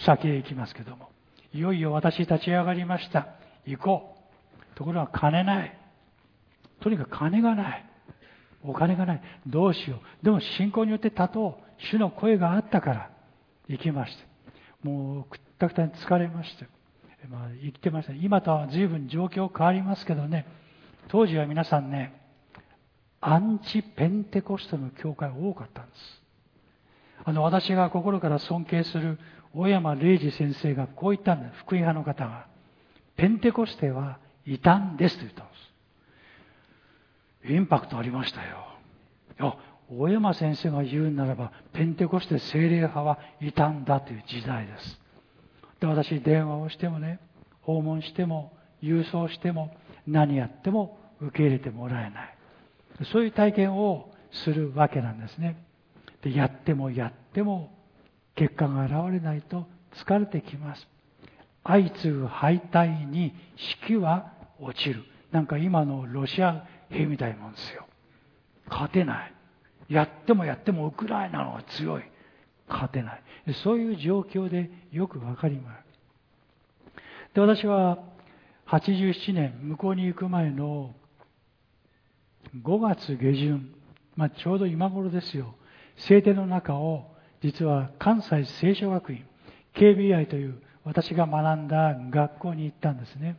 [0.06, 1.10] 先へ行きますけども。
[1.54, 3.28] いよいよ私立ち上がりました。
[3.66, 4.16] 行こ
[4.74, 4.76] う。
[4.76, 5.78] ところが金ない。
[6.82, 7.86] とにかく金がない。
[8.64, 9.22] お金がない。
[9.48, 10.26] どうしよう。
[10.26, 11.64] でも信仰によって立とう。
[11.92, 13.10] 主の声があったから
[13.68, 14.88] 行きました。
[14.88, 16.66] もうくったくたに疲れました。
[17.30, 18.14] まあ、生きてました。
[18.14, 20.46] 今とは随分状況変わりますけどね。
[21.10, 22.14] 当時は皆さんね、
[23.30, 26.22] アンチペンテコステの教会多かったんです。
[27.26, 29.20] あの、私が心から尊敬する
[29.54, 31.60] 大山礼二先生がこう言ったんです。
[31.60, 32.48] 福音派の方が。
[33.18, 35.54] ペンテコステは異端ですと言ったんで
[37.44, 37.54] す。
[37.54, 38.66] インパクトありましたよ。
[39.38, 39.58] いや、
[39.90, 45.02] 大山先生が言うならば、ペンテコステ精霊派はいたんだという時代です。
[45.82, 47.20] で、私、電話をしてもね、
[47.60, 49.76] 訪問しても、郵送しても、
[50.08, 52.37] 何やっても受け入れてもらえない。
[53.06, 55.64] そういう体験をするわけなんですね。
[56.22, 57.72] で、やってもやっても、
[58.36, 60.88] 結果が現れないと疲れてきます。
[61.64, 65.04] 相次ぐ敗退に士気は落ちる。
[65.32, 67.86] なんか今のロシア兵みたいなもんですよ。
[68.70, 69.34] 勝てない。
[69.90, 72.04] やってもやってもウクライナの方が強い。
[72.70, 73.22] 勝てない。
[73.64, 75.88] そういう状況でよくわかります。
[77.34, 78.00] で、私は
[78.68, 80.94] 87年、向こうに行く前の
[82.56, 83.74] 5月下旬、
[84.16, 85.56] まあ、ちょうど今頃ですよ。
[85.98, 89.26] 聖典の中を、実は関西聖書学院、
[89.76, 93.38] KBI という私が学んだ学校に行ったんですね。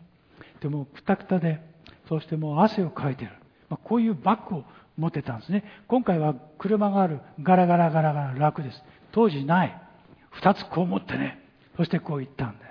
[0.61, 1.61] でも、くたくたで、
[2.09, 3.33] そしてもう汗をかいてる。
[3.69, 4.65] まあ、こういうバッグを
[4.97, 5.65] 持ってたんですね。
[5.87, 7.21] 今回は車がある。
[7.43, 8.83] ガラガラガラガラ楽です。
[9.13, 9.83] 当時ない。
[10.31, 11.43] 二つこう持ってね。
[11.77, 12.65] そしてこう行ったんで。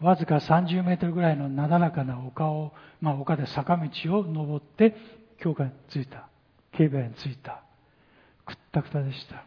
[0.00, 4.96] わずか30メートルぐらいのなだらかな丘を、まあ丘で坂道を登って、
[5.38, 6.28] 教会に着いた。
[6.72, 7.62] 警備員に着いた。
[8.44, 9.44] くったくたでした。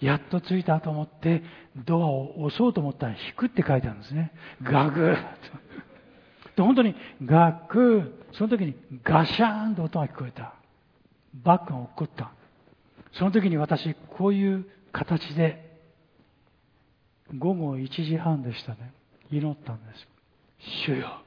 [0.00, 1.42] やっと着いたと思って、
[1.76, 4.32] ドアを押そうと思ったら、引くって書いてあるんですね。
[4.62, 5.16] ガグッ
[6.56, 10.54] で、本当にガクその時にガシャーンと音が聞こえた。
[11.34, 12.32] バックが起こった。
[13.12, 15.70] その時に私、こういう形で、
[17.38, 18.92] 午後1時半でしたね。
[19.30, 20.08] 祈ったんです。
[20.86, 21.22] 主よ。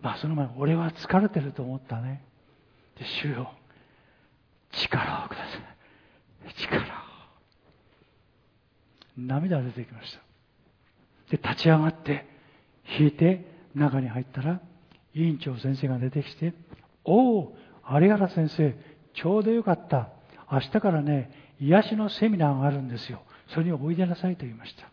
[0.00, 2.24] まあその前、俺は疲れてると思ったね。
[3.04, 3.52] 主よ。
[4.72, 5.58] 力をくださ
[6.48, 6.54] い。
[6.54, 6.86] 力を。
[9.16, 10.20] 涙が出てきました。
[11.36, 12.26] で、立ち上がって、
[12.98, 14.60] 引いて、中に入ったら、
[15.14, 16.54] 委員長先生が出てきて、
[17.04, 17.56] おお、
[17.88, 18.76] 有原先生、
[19.14, 20.10] ちょうどよかった。
[20.50, 23.22] 明日からね、癒しのセミナーがあるんですよ。
[23.48, 24.88] それにおいでなさいと言いました。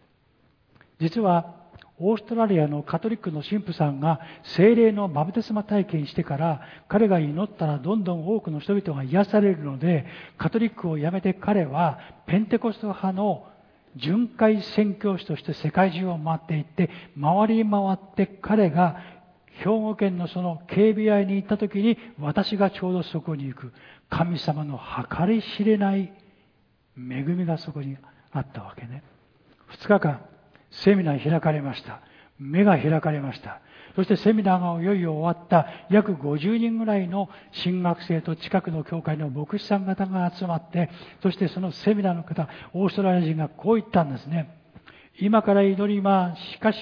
[1.00, 1.57] 実は、
[2.00, 10.06] オーストラリアのカトリックの神父さんが精霊のバプテスマ体験してから彼が祈ったらどんどん多くの人々が癒されるので
[10.38, 13.48] カトリックを辞めて彼はペンテコスト派の
[13.96, 19.02] 巡回宣教師として世界中を回っていって回り回って彼が
[19.64, 23.74] 兵庫県のその警備合に行った時に私がちょうどそこに行く
[24.08, 24.80] 神様の
[25.10, 26.14] 計り知れない
[26.96, 27.98] 恵みがそこに
[28.32, 29.04] あったわけね。
[29.80, 30.22] 2日間
[30.72, 32.02] セミナー開かれました。
[32.40, 33.62] 目が開かれました。
[33.96, 40.92] そしてセミナーがいよいよ終わった約50人ぐらいの新学生と近くの教会の牧師さん方が集まって、
[41.24, 44.56] そしてそのセミナーの方、オーストラリア人がこう言ったんですね。
[45.20, 46.42] 今から祈ります。
[46.52, 46.78] しかし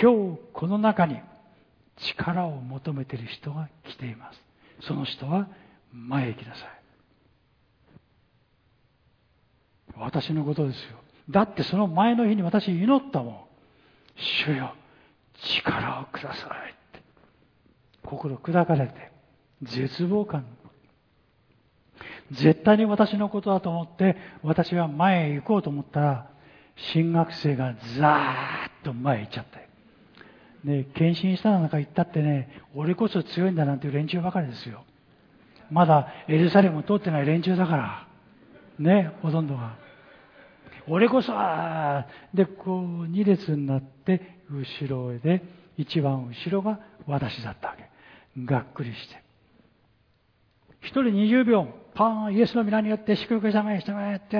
[0.00, 1.20] 今日この中に
[1.96, 4.42] 力を求めている人が来ています。
[4.80, 5.48] その人は
[5.92, 6.68] 前へ行きなさい。
[9.96, 11.03] 私のことですよ。
[11.30, 13.36] だってその前の日に私祈ったもん。
[14.16, 14.74] 主よ、
[15.34, 17.02] 力をくださいって。
[18.04, 19.10] 心砕かれて、
[19.62, 20.44] 絶望感。
[22.30, 26.30] 絶対に私のことだと思って、私は前へ行こうと思ったら、
[26.76, 29.66] 新学生がザーッと前へ行っちゃったよ。
[30.64, 34.84] ね、献身したなんか言ったってね、俺こそ強いんだなんていう連中ばかりですよ。
[35.70, 38.08] まだエルサレム通ってない連中だから。
[38.78, 39.83] ね、ほとんどが。
[40.88, 45.42] 俺こそは、で、こう、二列になって、後ろで、
[45.76, 47.88] 一番後ろが私だったわけ。
[48.44, 49.22] がっくりして。
[50.80, 54.36] 一人二十秒、パーン、イエスの皆によって祝福したまえ、したまえって、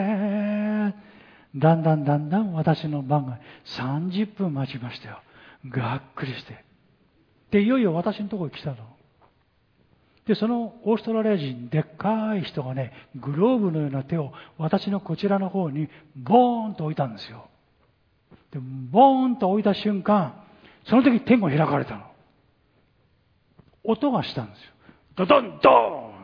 [1.57, 5.21] だんだんだんだん私の番が30分待ちましたよ。
[5.69, 6.65] がっくりして。
[7.51, 8.94] で、いよいよ私のところに来たの。
[10.27, 17.49] で、そのオーストラリア人、でっかい人がね、グローブのような手を私のこちらの方にボーンと置いたんですよ。
[18.51, 18.59] で、
[18.91, 20.35] ボーンと置いた瞬間、
[20.87, 22.05] その時天が開かれたの。
[23.85, 24.71] 音がしたんですよ。
[25.17, 25.73] ドドンドー
[26.11, 26.15] ン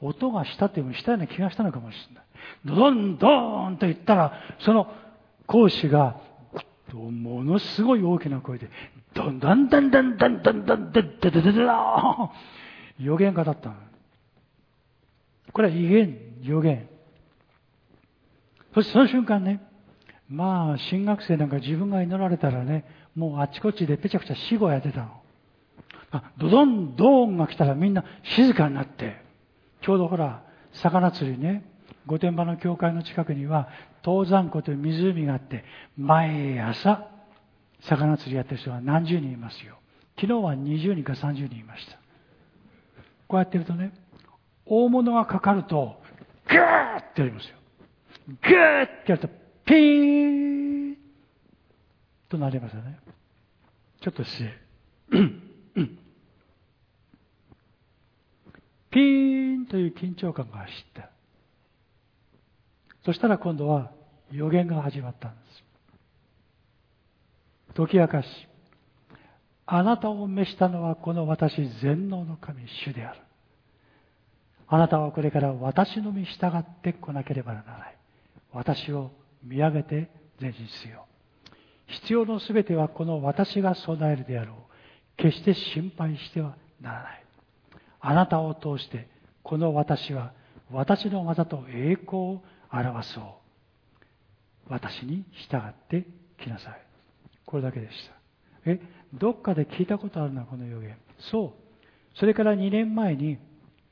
[0.00, 2.24] 音がしたっていうのしたような気がしたのかもしれない。
[2.64, 4.92] ドドンドーンと言ったら、その
[5.46, 6.20] 講師が
[6.92, 8.68] ものすごい大きな声で、
[9.16, 12.30] どんだんだんだんだんだんだんだんだんだんだんだん
[12.98, 13.72] 予言家だった。
[15.52, 16.86] これは異言、予言。
[18.74, 19.62] そしてその瞬間ね、
[20.28, 25.12] まあ、新学生なんか自分が祈られたらね、もうあっちこっちでぺちゃくちゃ死後やってたの。
[26.10, 28.04] あ、ドドン、ドーンが来たらみんな
[28.36, 29.22] 静かになって、
[29.80, 31.64] ちょうどほら、魚釣りね、
[32.06, 33.68] 御殿場の教会の近くには、
[34.04, 35.64] 東山湖という湖があって、
[35.96, 37.08] 毎朝、
[37.88, 39.78] 魚釣りやってる人が何十人いますよ。
[40.16, 41.98] 昨日は20人か30人いました。
[43.28, 43.92] こうやってるとね、
[44.64, 46.00] 大物がかかると、
[46.48, 47.56] グーってやりますよ。
[48.26, 49.28] グーってやると、
[49.64, 50.96] ピーン
[52.28, 52.98] となりますよね。
[54.00, 54.58] ちょっと失礼。
[58.90, 61.10] ピーンという緊張感が走った。
[63.04, 63.92] そしたら今度は
[64.32, 65.65] 予言が始まったんです。
[67.76, 68.28] 解き明かし、
[69.66, 73.20] あなたを召したのはこの私全能の神主である。
[74.68, 77.96] あなたはこれから私のみ従ってこなければならない。
[78.52, 79.10] 私を
[79.44, 80.10] 見上げて
[80.40, 81.04] 前進せよ。
[81.86, 84.56] 必要のすべてはこの私が備えるであろう。
[85.16, 87.24] 決して心配してはならない。
[88.00, 89.08] あなたを通して
[89.42, 90.32] この私は
[90.70, 93.24] 私の技と栄光を表そう。
[94.68, 96.06] 私に従って
[96.42, 96.85] きなさい。
[97.46, 98.14] これだけでした。
[98.66, 98.80] え、
[99.14, 100.96] どっかで聞いたことあるな、この予言。
[101.18, 102.18] そう。
[102.18, 103.38] それから2年前に、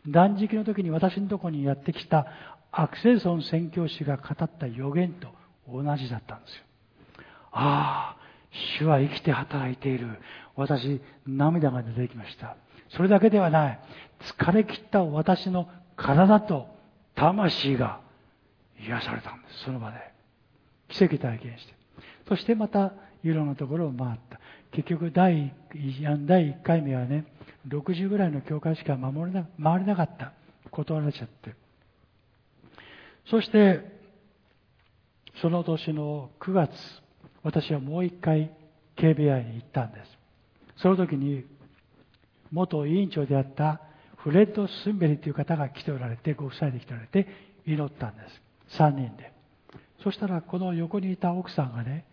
[0.06, 2.26] 断食の時に私のところにやってきた
[2.70, 5.28] アクセルソン宣教師が語った予言と
[5.66, 6.62] 同じだったんですよ。
[7.52, 8.24] ああ、
[8.78, 10.08] 主は生きて働いている。
[10.56, 12.56] 私、涙が出てきました。
[12.90, 13.80] それだけではない。
[14.20, 16.66] 疲れ切った私の体と
[17.14, 18.00] 魂が
[18.80, 19.64] 癒されたんです。
[19.64, 19.96] その場で。
[20.88, 21.74] 奇跡体験して。
[22.28, 22.92] そしてまた、
[23.24, 24.38] いろんなところを回った。
[24.70, 27.24] 結局第 1,、第1回目はね、
[27.68, 30.32] 60ぐらいの教会しか守れな、回れなかった。
[30.70, 31.54] 断られちゃって。
[33.26, 33.80] そして、
[35.40, 36.70] その年の9月、
[37.42, 38.50] 私はもう一回
[38.96, 40.18] KBI に行ったんです。
[40.76, 41.44] その時に、
[42.50, 43.80] 元委員長であった
[44.18, 47.26] フレッド・スンベリという方が来ておられて、ご夫妻で来ておられて、
[47.66, 48.22] 祈ったんで
[48.68, 48.78] す。
[48.78, 49.32] 3人で。
[50.02, 52.04] そしたら、この横にいた奥さんがね、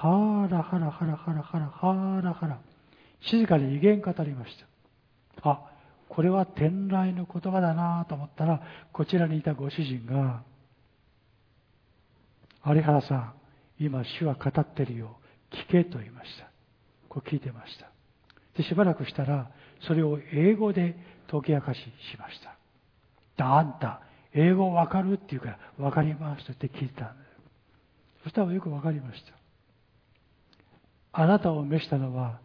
[0.00, 2.60] はらはらはらはらはらはらはら、
[3.20, 4.52] 静かに威厳語りまし
[5.42, 5.48] た。
[5.50, 5.60] あ、
[6.08, 10.42] これは天来の言葉だなと思ったら、こちらにいたご主人が、
[12.64, 13.32] 有原さん、
[13.80, 15.18] 今主は語ってるよ。
[15.50, 16.48] 聞けと言いました。
[17.08, 17.90] こう聞いてました。
[18.56, 20.96] で、しばらくしたら、それを英語で
[21.28, 22.40] 解き明かししまし
[23.36, 23.56] た。
[23.56, 28.22] あんた、英語わかるって言うから、わかりますと言って聞いたんです。
[28.24, 29.37] そしたらよくわかりました。
[31.20, 32.38] あなたを召したのは、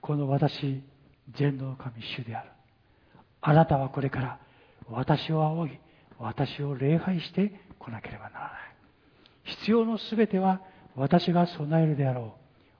[0.00, 0.82] この私、
[1.34, 2.48] 全能神主である。
[3.42, 4.38] あなたはこれから
[4.88, 5.78] 私を仰ぎ、
[6.18, 8.50] 私を礼拝してこなければならない。
[9.42, 10.62] 必要のすべては
[10.96, 12.34] 私が備えるであろ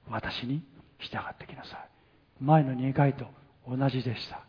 [0.09, 0.11] う。
[0.11, 0.63] 私に
[0.99, 1.89] 従ってきなさい。
[2.41, 3.27] 前の2回と
[3.69, 4.41] 同じでした。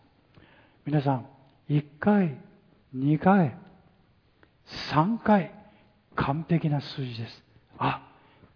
[0.85, 1.25] 皆さん、
[1.67, 2.37] 1回、
[2.95, 3.57] 2回、
[4.93, 5.51] 3回、
[6.15, 7.43] 完璧な数字です。
[7.79, 8.07] あ、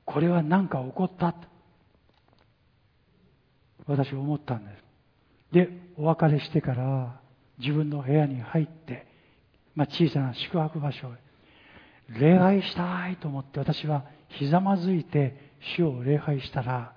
[0.06, 1.36] これは何か起こった。
[3.90, 4.72] 私思ったんで
[5.52, 5.54] す。
[5.54, 7.20] で、お別れしてから
[7.58, 9.08] 自分の部屋に入って、
[9.76, 16.94] まあ、小さな宿泊場所へ礼拝したいと思って私はひざまずいて主を礼拝したら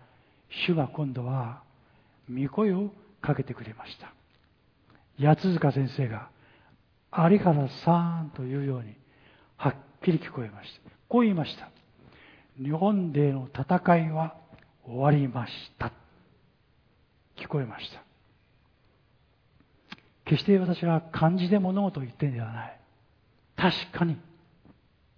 [0.67, 1.63] 主が今度は
[2.31, 2.91] 御声を
[3.21, 4.13] かけてくれました。
[5.19, 6.29] 八塚先生が
[7.17, 8.95] 有原さんというように
[9.57, 10.91] はっきり聞こえました。
[11.09, 11.71] こう言いました。
[12.63, 14.35] 日本での戦いは
[14.85, 16.02] 終わりました。
[17.43, 18.03] 聞こえました。
[20.25, 22.79] 決して私は漢字で物事を言ってんではない。
[23.57, 24.17] 確かに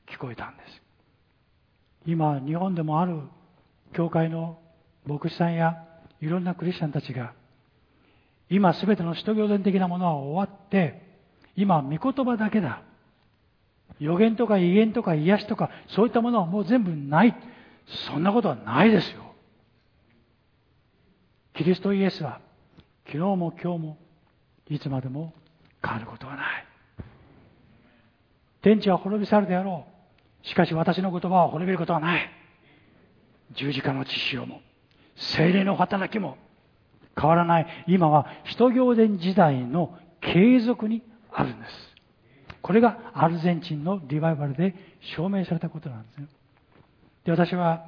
[0.09, 0.83] 聞こえたんです。
[2.07, 3.21] 今日本でもある
[3.93, 4.59] 教会の
[5.07, 5.85] 牧師さんや
[6.21, 7.33] いろんなクリスチャンたちが
[8.49, 11.03] 今すべての使徒行伝的なものは終わって
[11.57, 12.83] 今御言葉だけだ。
[14.01, 17.37] 予言とか威厳とか癒しとかそういったものはもう全部ない。
[18.09, 19.34] そんなことはないですよ。
[21.57, 22.41] キリストイエスは
[23.07, 23.99] 昨日も今日も
[24.69, 25.33] いつまでも
[25.83, 26.67] 変わることはない。
[28.63, 29.85] 天地は滅び去るであろ
[30.43, 30.47] う。
[30.47, 32.31] しかし私の言葉は滅びることはない。
[33.53, 34.63] 十字架の血潮も
[35.17, 36.37] 精霊の働きも
[37.19, 37.85] 変わらない。
[37.87, 41.95] 今は使徒行伝時代の継続にあるんです。
[42.65, 44.75] これがアルゼンチンのリバイバルで
[45.15, 46.29] 証明されたことなんですね
[47.27, 47.87] で私は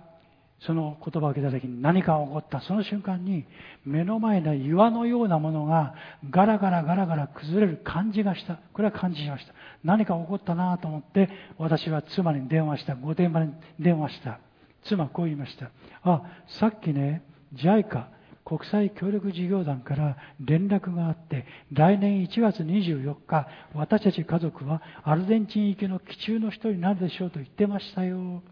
[0.61, 2.61] その言葉を受けた時に何かが起こった。
[2.61, 3.45] その瞬間に
[3.85, 5.95] 目の前の岩のようなものが
[6.31, 8.59] ガラガラガラガラ崩れる感じがした。
[8.73, 9.53] これは感じしました。
[9.85, 11.29] 何か起こったなと思って
[11.59, 12.95] 私は妻に電話した。
[12.95, 14.39] 御殿場に電話した。
[14.85, 15.71] 妻はこう言いました。
[16.03, 17.23] あさっきね
[17.55, 18.05] JICA
[18.47, 28.43] 国際協力事業団から連絡があって来年1月24日私たち家族はアルゼンチン行きの基中の人になるでしょうと言ってましたよ。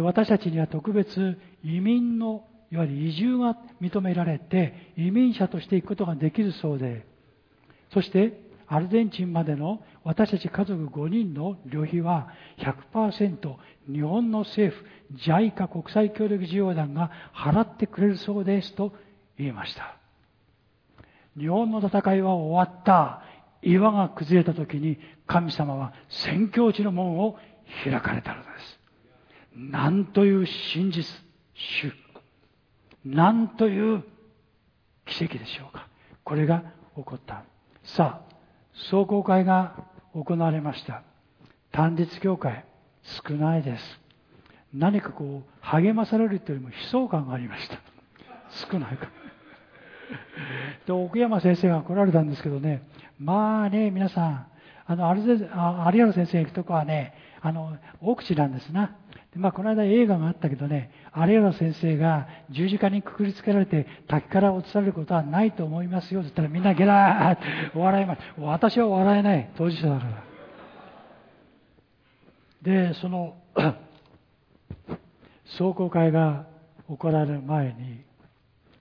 [0.00, 7.04] で私たちには特別移民のいわゆる移住が認められて移民者として行くことができるそうで
[7.92, 12.28] そしてアルゼンチンまでの私たち家族5人の旅費は
[12.94, 13.56] 100%
[13.92, 14.86] 日本の政府
[15.16, 18.94] JICA 国際協力事業団が払ってくれるそうですと
[19.36, 19.96] 言いました。
[21.36, 23.22] 日本の戦いは終わった。
[23.62, 27.36] 岩が崩れた時に神様は宣教地の門を
[27.84, 28.79] 開かれたのです。
[29.54, 31.04] なんという真実、
[31.54, 31.92] 主。
[33.04, 34.04] なんという
[35.06, 35.88] 奇跡でしょうか。
[36.24, 36.62] これが
[36.96, 37.44] 起こった。
[37.82, 38.34] さあ、
[38.90, 39.84] 壮行会が
[40.14, 41.02] 行われました。
[41.72, 42.64] 単立教会、
[43.02, 44.00] 少ないです。
[44.72, 47.78] 何かこう、励まされるというよりも悲壮感がありました。
[48.70, 49.08] 少ないか。
[50.86, 52.82] で、奥山先生が来られたんですけどね、
[53.18, 54.46] まあね、皆さん、
[54.86, 55.38] あの、有
[56.00, 58.96] 原先生行くとこはね、あの、奥地なんですな。
[59.32, 67.36] でまあ、この間映画があったけどね、有原先生が十字架にくくりつけられて滝から落とされることはないと思いますよって言ったらみんなゲラーっ
[67.72, 68.20] て笑います。
[68.38, 69.50] 私は笑えない。
[69.56, 70.24] 当事者だから。
[72.62, 73.36] で、その、
[75.58, 76.46] 壮行会が
[76.88, 78.02] 行われる前に、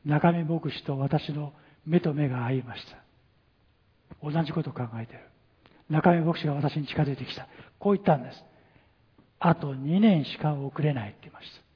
[0.06, 1.54] 中見牧師と私の
[1.86, 2.97] 目と目が合いました。
[4.24, 5.20] 同じことを考えてる。
[5.89, 7.47] 中見牧師が私に近づいてきた。
[7.78, 8.49] こう言ったんです。
[9.40, 11.70] あと2年しか遅れないって言いました。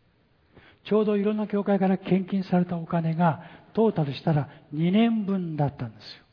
[0.86, 3.41] ちょうどいろんな教会から献金されたお金が
[3.74, 6.24] トータルしたら2年分だったんですよ。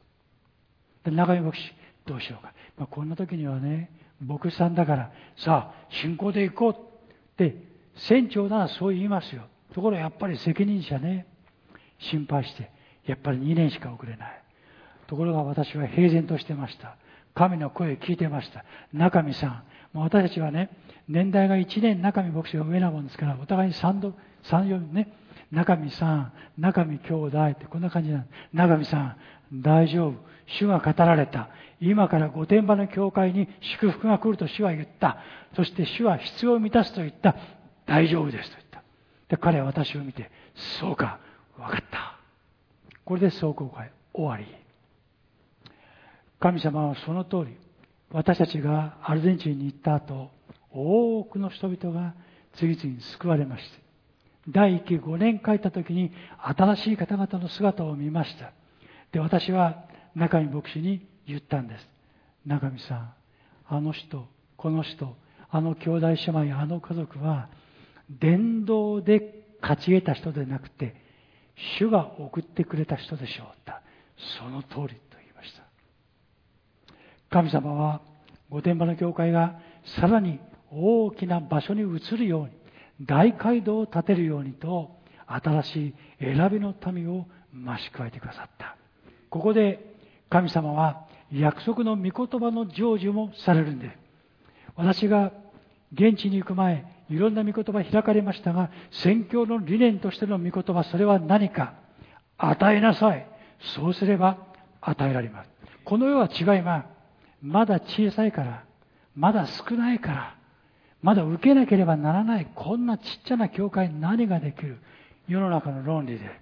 [1.05, 1.73] で、中見牧師、
[2.07, 2.53] どうしようか。
[2.77, 7.57] まあ、こんな時にはね、牧師さんだから、さあ、信仰で行こうって、
[7.95, 9.45] 船長ならそう言いますよ。
[9.73, 11.27] ところがやっぱり責任者ね、
[11.99, 12.71] 心配して、
[13.07, 14.43] やっぱり2年しか遅れない。
[15.07, 16.97] ところが私は平然としてました。
[17.35, 18.65] 神の声聞いてました。
[18.93, 19.63] 中見さん、
[19.93, 20.71] もう私たちはね、
[21.11, 25.13] 年代が1年中見牧師が上なもんですから、お互いに3度、3、4ね、
[25.51, 28.31] 中見さん、中見兄弟ってこんな感じなんです。
[28.53, 29.17] 中見さん、
[29.61, 30.15] 大丈夫。
[30.47, 31.49] 主が語られた。
[31.81, 35.19] 今から御殿場の教会に祝福が来ると主は言った。
[35.57, 37.35] そして主は必要を満たすと言った。
[37.87, 38.83] 大丈夫ですと言った。
[39.29, 40.31] で、彼は私を見て、
[40.81, 41.19] そうか、
[41.59, 42.17] わかった。
[43.05, 44.47] これで壮行会終わり。
[46.39, 47.57] 神様はその通り、
[48.13, 50.31] 私たちがアルゼンチンに行った後、
[50.73, 52.15] 多くの人々が
[52.55, 53.81] 次々に救われまして、
[54.49, 58.53] 第1期5年帰った時に新しい方々の姿を見ました。
[59.13, 61.89] で、私は中見牧師に言ったんです。
[62.47, 63.15] 中見さん、
[63.69, 65.17] あの人、この人、
[65.51, 67.49] あの兄弟姉妹、あの家族は、
[68.09, 70.97] 伝道で勝ち得た人でなくて、
[71.79, 73.61] 主が送ってくれた人でしょう。
[74.39, 75.63] その通りと言いました。
[77.31, 78.01] 神様は
[78.51, 80.41] 御殿場の教会がさらに
[80.71, 82.51] 大きな場所に移るように
[83.07, 84.91] 大街道を建てるようにと
[85.27, 88.77] 新しい選びの民を増し加えてくださった。
[89.29, 89.95] ここで
[90.29, 93.97] 神様は約束の御言葉の成就もされるんで、
[94.77, 95.33] 私が
[95.93, 101.75] 現地に行く前、いろんな御言葉開かれましたが、宣教の理念としての御言葉、それは何か
[102.39, 103.27] 与えなさい。
[103.75, 104.39] そうすれば
[104.81, 105.51] 与えられます。
[105.85, 106.87] この世は違います。
[107.43, 108.65] まだ小さいから、
[109.15, 110.35] まだ少ないから、
[111.03, 114.79] まだ受けなければならない、こんなちっちゃな教会に何ができる？
[115.29, 116.41] 世の中の論理で。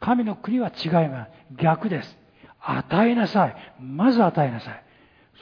[0.00, 1.30] 神の国は違います。
[1.56, 2.16] 逆です。
[2.60, 3.56] 与えなさい。
[3.82, 4.82] まず与えなさい。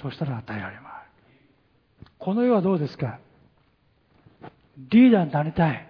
[0.03, 2.11] そしたら与えられます。
[2.19, 3.19] この世はどうですか？
[4.91, 5.87] リーダーになりたい。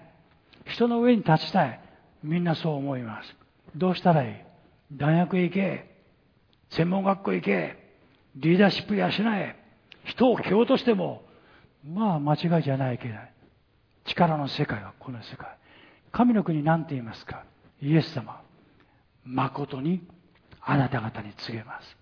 [0.66, 1.80] 人の上に立ちたい。
[2.22, 3.34] みんなそう思います。
[3.76, 4.34] どうしたらいい？
[4.92, 5.96] 大学へ行け。
[6.70, 7.78] 専門学校へ行け。
[8.36, 9.56] リーダーシップ養え。
[10.04, 11.22] 人を蹴落としても、
[11.84, 13.14] まあ間違いじゃないけど、
[14.04, 15.48] 力の世界はこの世界。
[16.10, 17.44] 神の国なんて言いますか？
[17.80, 18.40] イエス様。
[19.24, 20.02] 誠に
[20.60, 21.96] あなた方に告げます。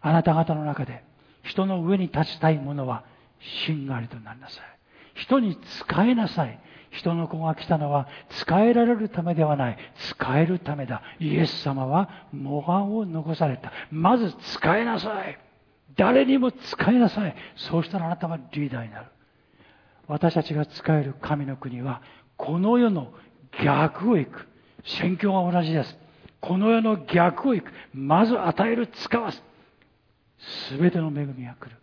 [0.00, 1.02] あなた方の中で
[1.42, 3.04] 人の上に立ちたい者は
[3.66, 4.64] しんがりとなりなさい。
[5.14, 6.60] 人に使えなさい。
[6.90, 9.78] 人の子が来たのは使えられるためではない。
[10.10, 11.02] 使えるためだ。
[11.18, 13.72] イエス様は模範を残された。
[13.90, 15.38] まず使えなさい。
[15.96, 17.34] 誰にも使いなさい。
[17.56, 19.06] そうしたらあなたはリーダーになる。
[20.08, 22.02] 私たちが使える神の国は、
[22.36, 23.12] この世の
[23.64, 24.46] 逆を行く。
[24.84, 25.98] 宣教は同じです。
[26.40, 27.72] この世の逆を行く。
[27.92, 29.42] まず与える、使わす。
[30.68, 31.76] すべての恵みが来る。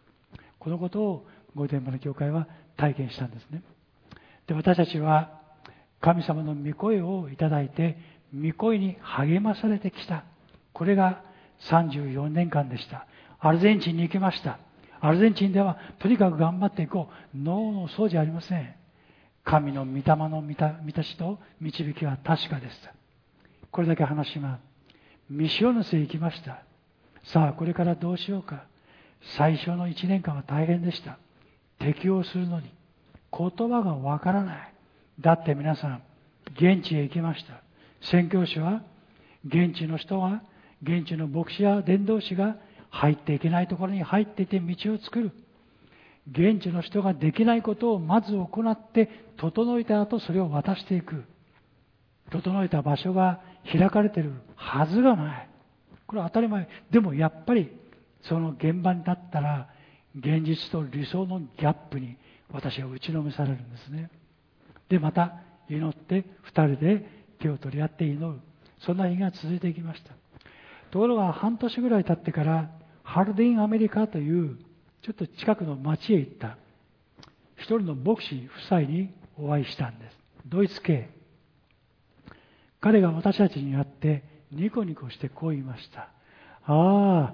[0.59, 2.47] このことを、御殿場の教会は
[2.77, 3.61] 体験したんですね。
[4.47, 5.41] で、私たちは、
[5.99, 7.97] 神様の御声をいただいて、
[8.33, 10.23] 御声に励まされてきた。
[10.71, 11.21] これが
[11.69, 13.07] 34年間でした。
[13.45, 14.57] アルゼンチンに行きました。
[15.01, 17.37] アルゼンチンではとにかく頑張っていこう。
[17.37, 18.73] 脳のそうじゃありません。
[19.43, 20.55] 神の御霊の満
[20.93, 22.89] たしと導きは確かです。
[23.69, 24.61] これだけ話します。
[25.29, 26.63] ミシオヌスへ行きました。
[27.25, 28.63] さあ、これからどうしようか。
[29.35, 31.17] 最初の1年間は大変でした。
[31.79, 32.71] 適応するのに
[33.37, 34.73] 言葉がわからない。
[35.19, 36.01] だって皆さん、
[36.55, 37.61] 現地へ行きました。
[38.01, 38.83] 宣教師は、
[39.45, 40.43] 現地の人は、
[40.81, 42.55] 現地の牧師や伝道師が
[42.93, 45.31] 入っていけないところに入っていて道を作る。
[46.31, 51.23] 現地の人ができないことをまず行って整えた後それを渡していく。
[52.31, 55.49] 整えた場所が開かれてるはずがない。
[56.05, 56.69] これは当たり前。
[56.91, 57.71] でもやっぱり
[58.21, 59.69] その現場に立ったら
[60.15, 62.15] 現実と理想のギャップに
[62.51, 64.11] 私は打ちのめされるんですね。
[64.87, 65.37] で、また
[65.67, 68.39] 祈って二人で手を取り合って祈る。
[68.85, 70.13] そんな日が続いていきました。
[70.91, 72.69] ところが半年ぐらい経ってから
[73.03, 74.57] ハルディンアメリカという
[75.03, 76.57] ちょっと近くの町へ行った
[77.57, 80.17] 一人の牧師夫妻にお会いしたんです。
[80.47, 81.09] ドイツ系。
[82.81, 86.09] 彼が私たちに会ってニコニコしてこう言いました。
[86.65, 87.33] あ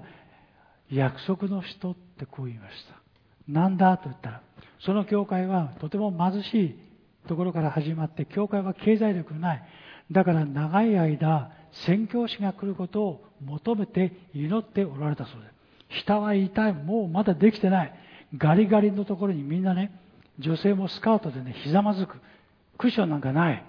[0.90, 3.00] 約束の人ってこう言いました。
[3.48, 4.42] なんだと言ったら、
[4.80, 6.78] その教会はとても貧しい
[7.28, 9.62] ところから始まって、教会は経済力ない。
[10.10, 15.59] だから長い間、宣教師が来ることを求めて祈っておられたそうです。
[16.04, 16.72] 下は痛い。
[16.72, 17.94] もうまだできてない。
[18.36, 19.92] ガリガリのところにみんなね、
[20.38, 22.16] 女性もスカートでね、ひざまずく。
[22.78, 23.64] クッションなんかない。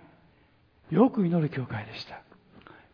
[0.89, 2.21] よく祈る教会でした。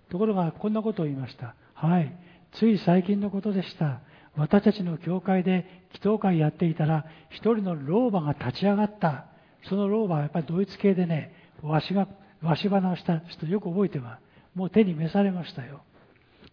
[0.10, 1.56] ところが、こんなことを言いました。
[1.74, 2.14] はい。
[2.54, 4.00] つい最近のことでした。
[4.36, 9.26] 私たちの教会で祈祷会やっていたら、一人の老婆が立ち上がった。
[9.64, 12.08] その老婆はやっぱりドイツ系でね、わしが、
[12.42, 14.22] わし花をした人よく覚えてます。
[14.56, 15.82] もう手に召されましたよ。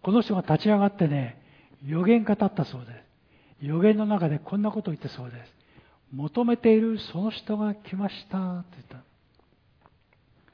[0.02, 1.40] この人が立ち上がってね、
[1.86, 2.92] 予言語ったそうで
[3.60, 3.66] す。
[3.66, 5.54] 予言の中でこんなことを言ってそうです。
[6.12, 8.98] 求めているその人が来ましたと言った。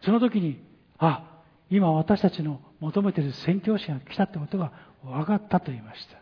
[0.03, 0.63] その時に、
[0.99, 4.73] あ、今私たちの求めている宣教師が来たってことが
[5.05, 6.19] 分かったと言いました。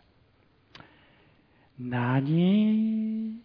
[1.79, 3.41] 何？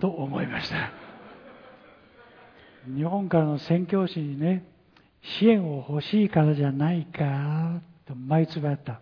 [0.00, 0.92] と思いました。
[2.86, 4.64] 日本からの宣教師にね、
[5.22, 9.00] 支援を欲しいからじゃないかと毎つばやった。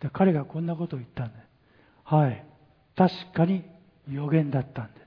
[0.00, 1.34] で彼がこんなことを言ったんで
[2.04, 2.44] はい。
[2.96, 3.64] 確かに
[4.08, 5.00] 予言だったんで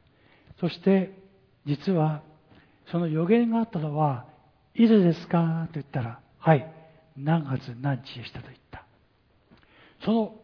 [0.60, 1.14] そして、
[1.66, 2.22] 実は、
[2.90, 4.26] その予言があったのは、
[4.76, 6.72] いつですかと言ったら、はい。
[7.18, 8.86] 何月何日でしたと言った。
[10.06, 10.36] その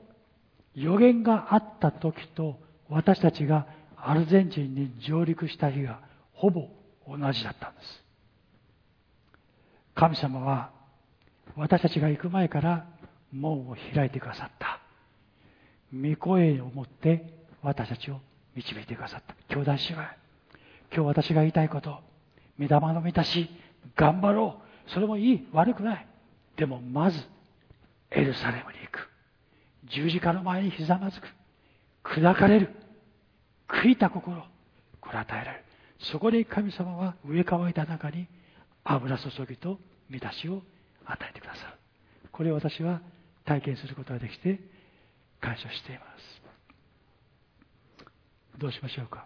[0.75, 6.01] 予言があった時と私たちがアルゼンチンに上陸した日が
[6.33, 6.67] ほぼ
[7.07, 8.03] 同じだったんです。
[9.95, 10.71] 神様は
[11.55, 12.85] 私たちが行く前から
[13.33, 14.79] 門を開いてくださった。
[15.93, 18.19] 御声を持って私たちを
[18.55, 19.35] 導いてくださった。
[19.53, 20.09] 兄弟姉妹、今
[20.91, 21.99] 日私が言いたいこと、
[22.57, 23.49] 目玉の満たし、
[23.95, 24.91] 頑張ろう。
[24.91, 26.07] それもいい、悪くない。
[26.57, 27.21] でもまず
[28.11, 29.09] エルサレムに行く。
[29.89, 31.27] 十字架の前にひざまずく。
[32.03, 32.69] 砕かれる。
[33.67, 34.43] 悔いた心。
[34.99, 35.63] これ与えられる。
[35.99, 38.27] そこで神様は上乾いた中に
[38.83, 40.61] 油注ぎと満たしを
[41.05, 41.73] 与えてくださる。
[42.31, 43.01] これを私は
[43.49, 44.59] 体験することができて
[45.41, 46.01] 感謝していま
[48.53, 48.59] す。
[48.59, 49.25] どうしましょうか？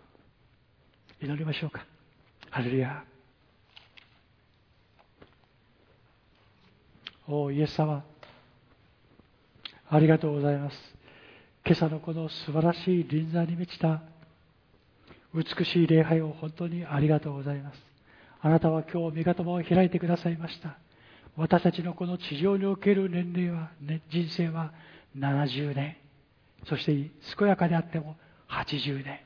[1.22, 1.86] 祈りましょうか？
[2.50, 3.04] ハレルヤ。
[7.28, 8.06] おイエス様。
[9.90, 10.78] ありがとうございます。
[11.66, 14.04] 今朝のこの素晴らしい臨座に満ちた
[15.34, 17.78] 美しい礼拝を本当にありがとうございます。
[18.40, 20.78] あなたは今日御言葉を開いてくださいました。
[21.36, 24.72] 私たちのこの地上における年齢は、ね、人生は
[25.18, 25.98] 70年。
[26.68, 26.94] そして
[27.38, 28.16] 健やかであっても
[28.50, 29.20] 80年。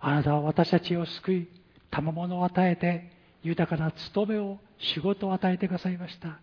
[0.00, 1.48] あなたは私たちを救い
[1.90, 3.10] 賜物を与えて
[3.42, 6.38] 豊かな務めを仕事を与えてくださいました。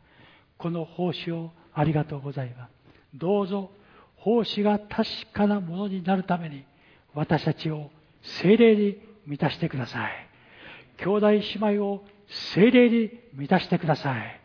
[0.58, 2.72] この奉仕をありがとうございます。
[3.14, 3.72] どうぞ
[4.18, 6.66] 奉仕が確かなものになるために
[7.14, 7.90] 私たちを
[8.22, 10.12] 精霊に満たしてください。
[10.98, 12.04] 兄弟姉妹を
[12.54, 14.41] 精霊に満たしてください。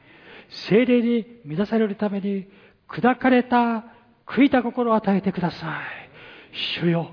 [0.49, 2.49] 精霊に満たされるために
[2.89, 3.85] 砕かれた
[4.27, 6.07] 悔いた心を与えてください。
[6.81, 7.11] 主よ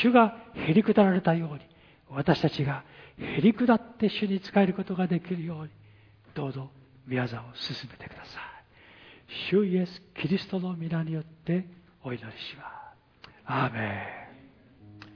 [0.00, 1.60] 主がへり下られたように
[2.08, 2.84] 私たちが
[3.18, 5.70] へり下って主に仕えることができるように
[6.34, 6.70] どうぞ
[7.06, 8.50] 宮沢を進めてください。
[9.50, 11.66] 主イエス・キリストの皆によって
[12.02, 13.30] お祈りします。
[13.46, 14.30] アーメン。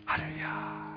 [0.06, 0.93] ハレルヤ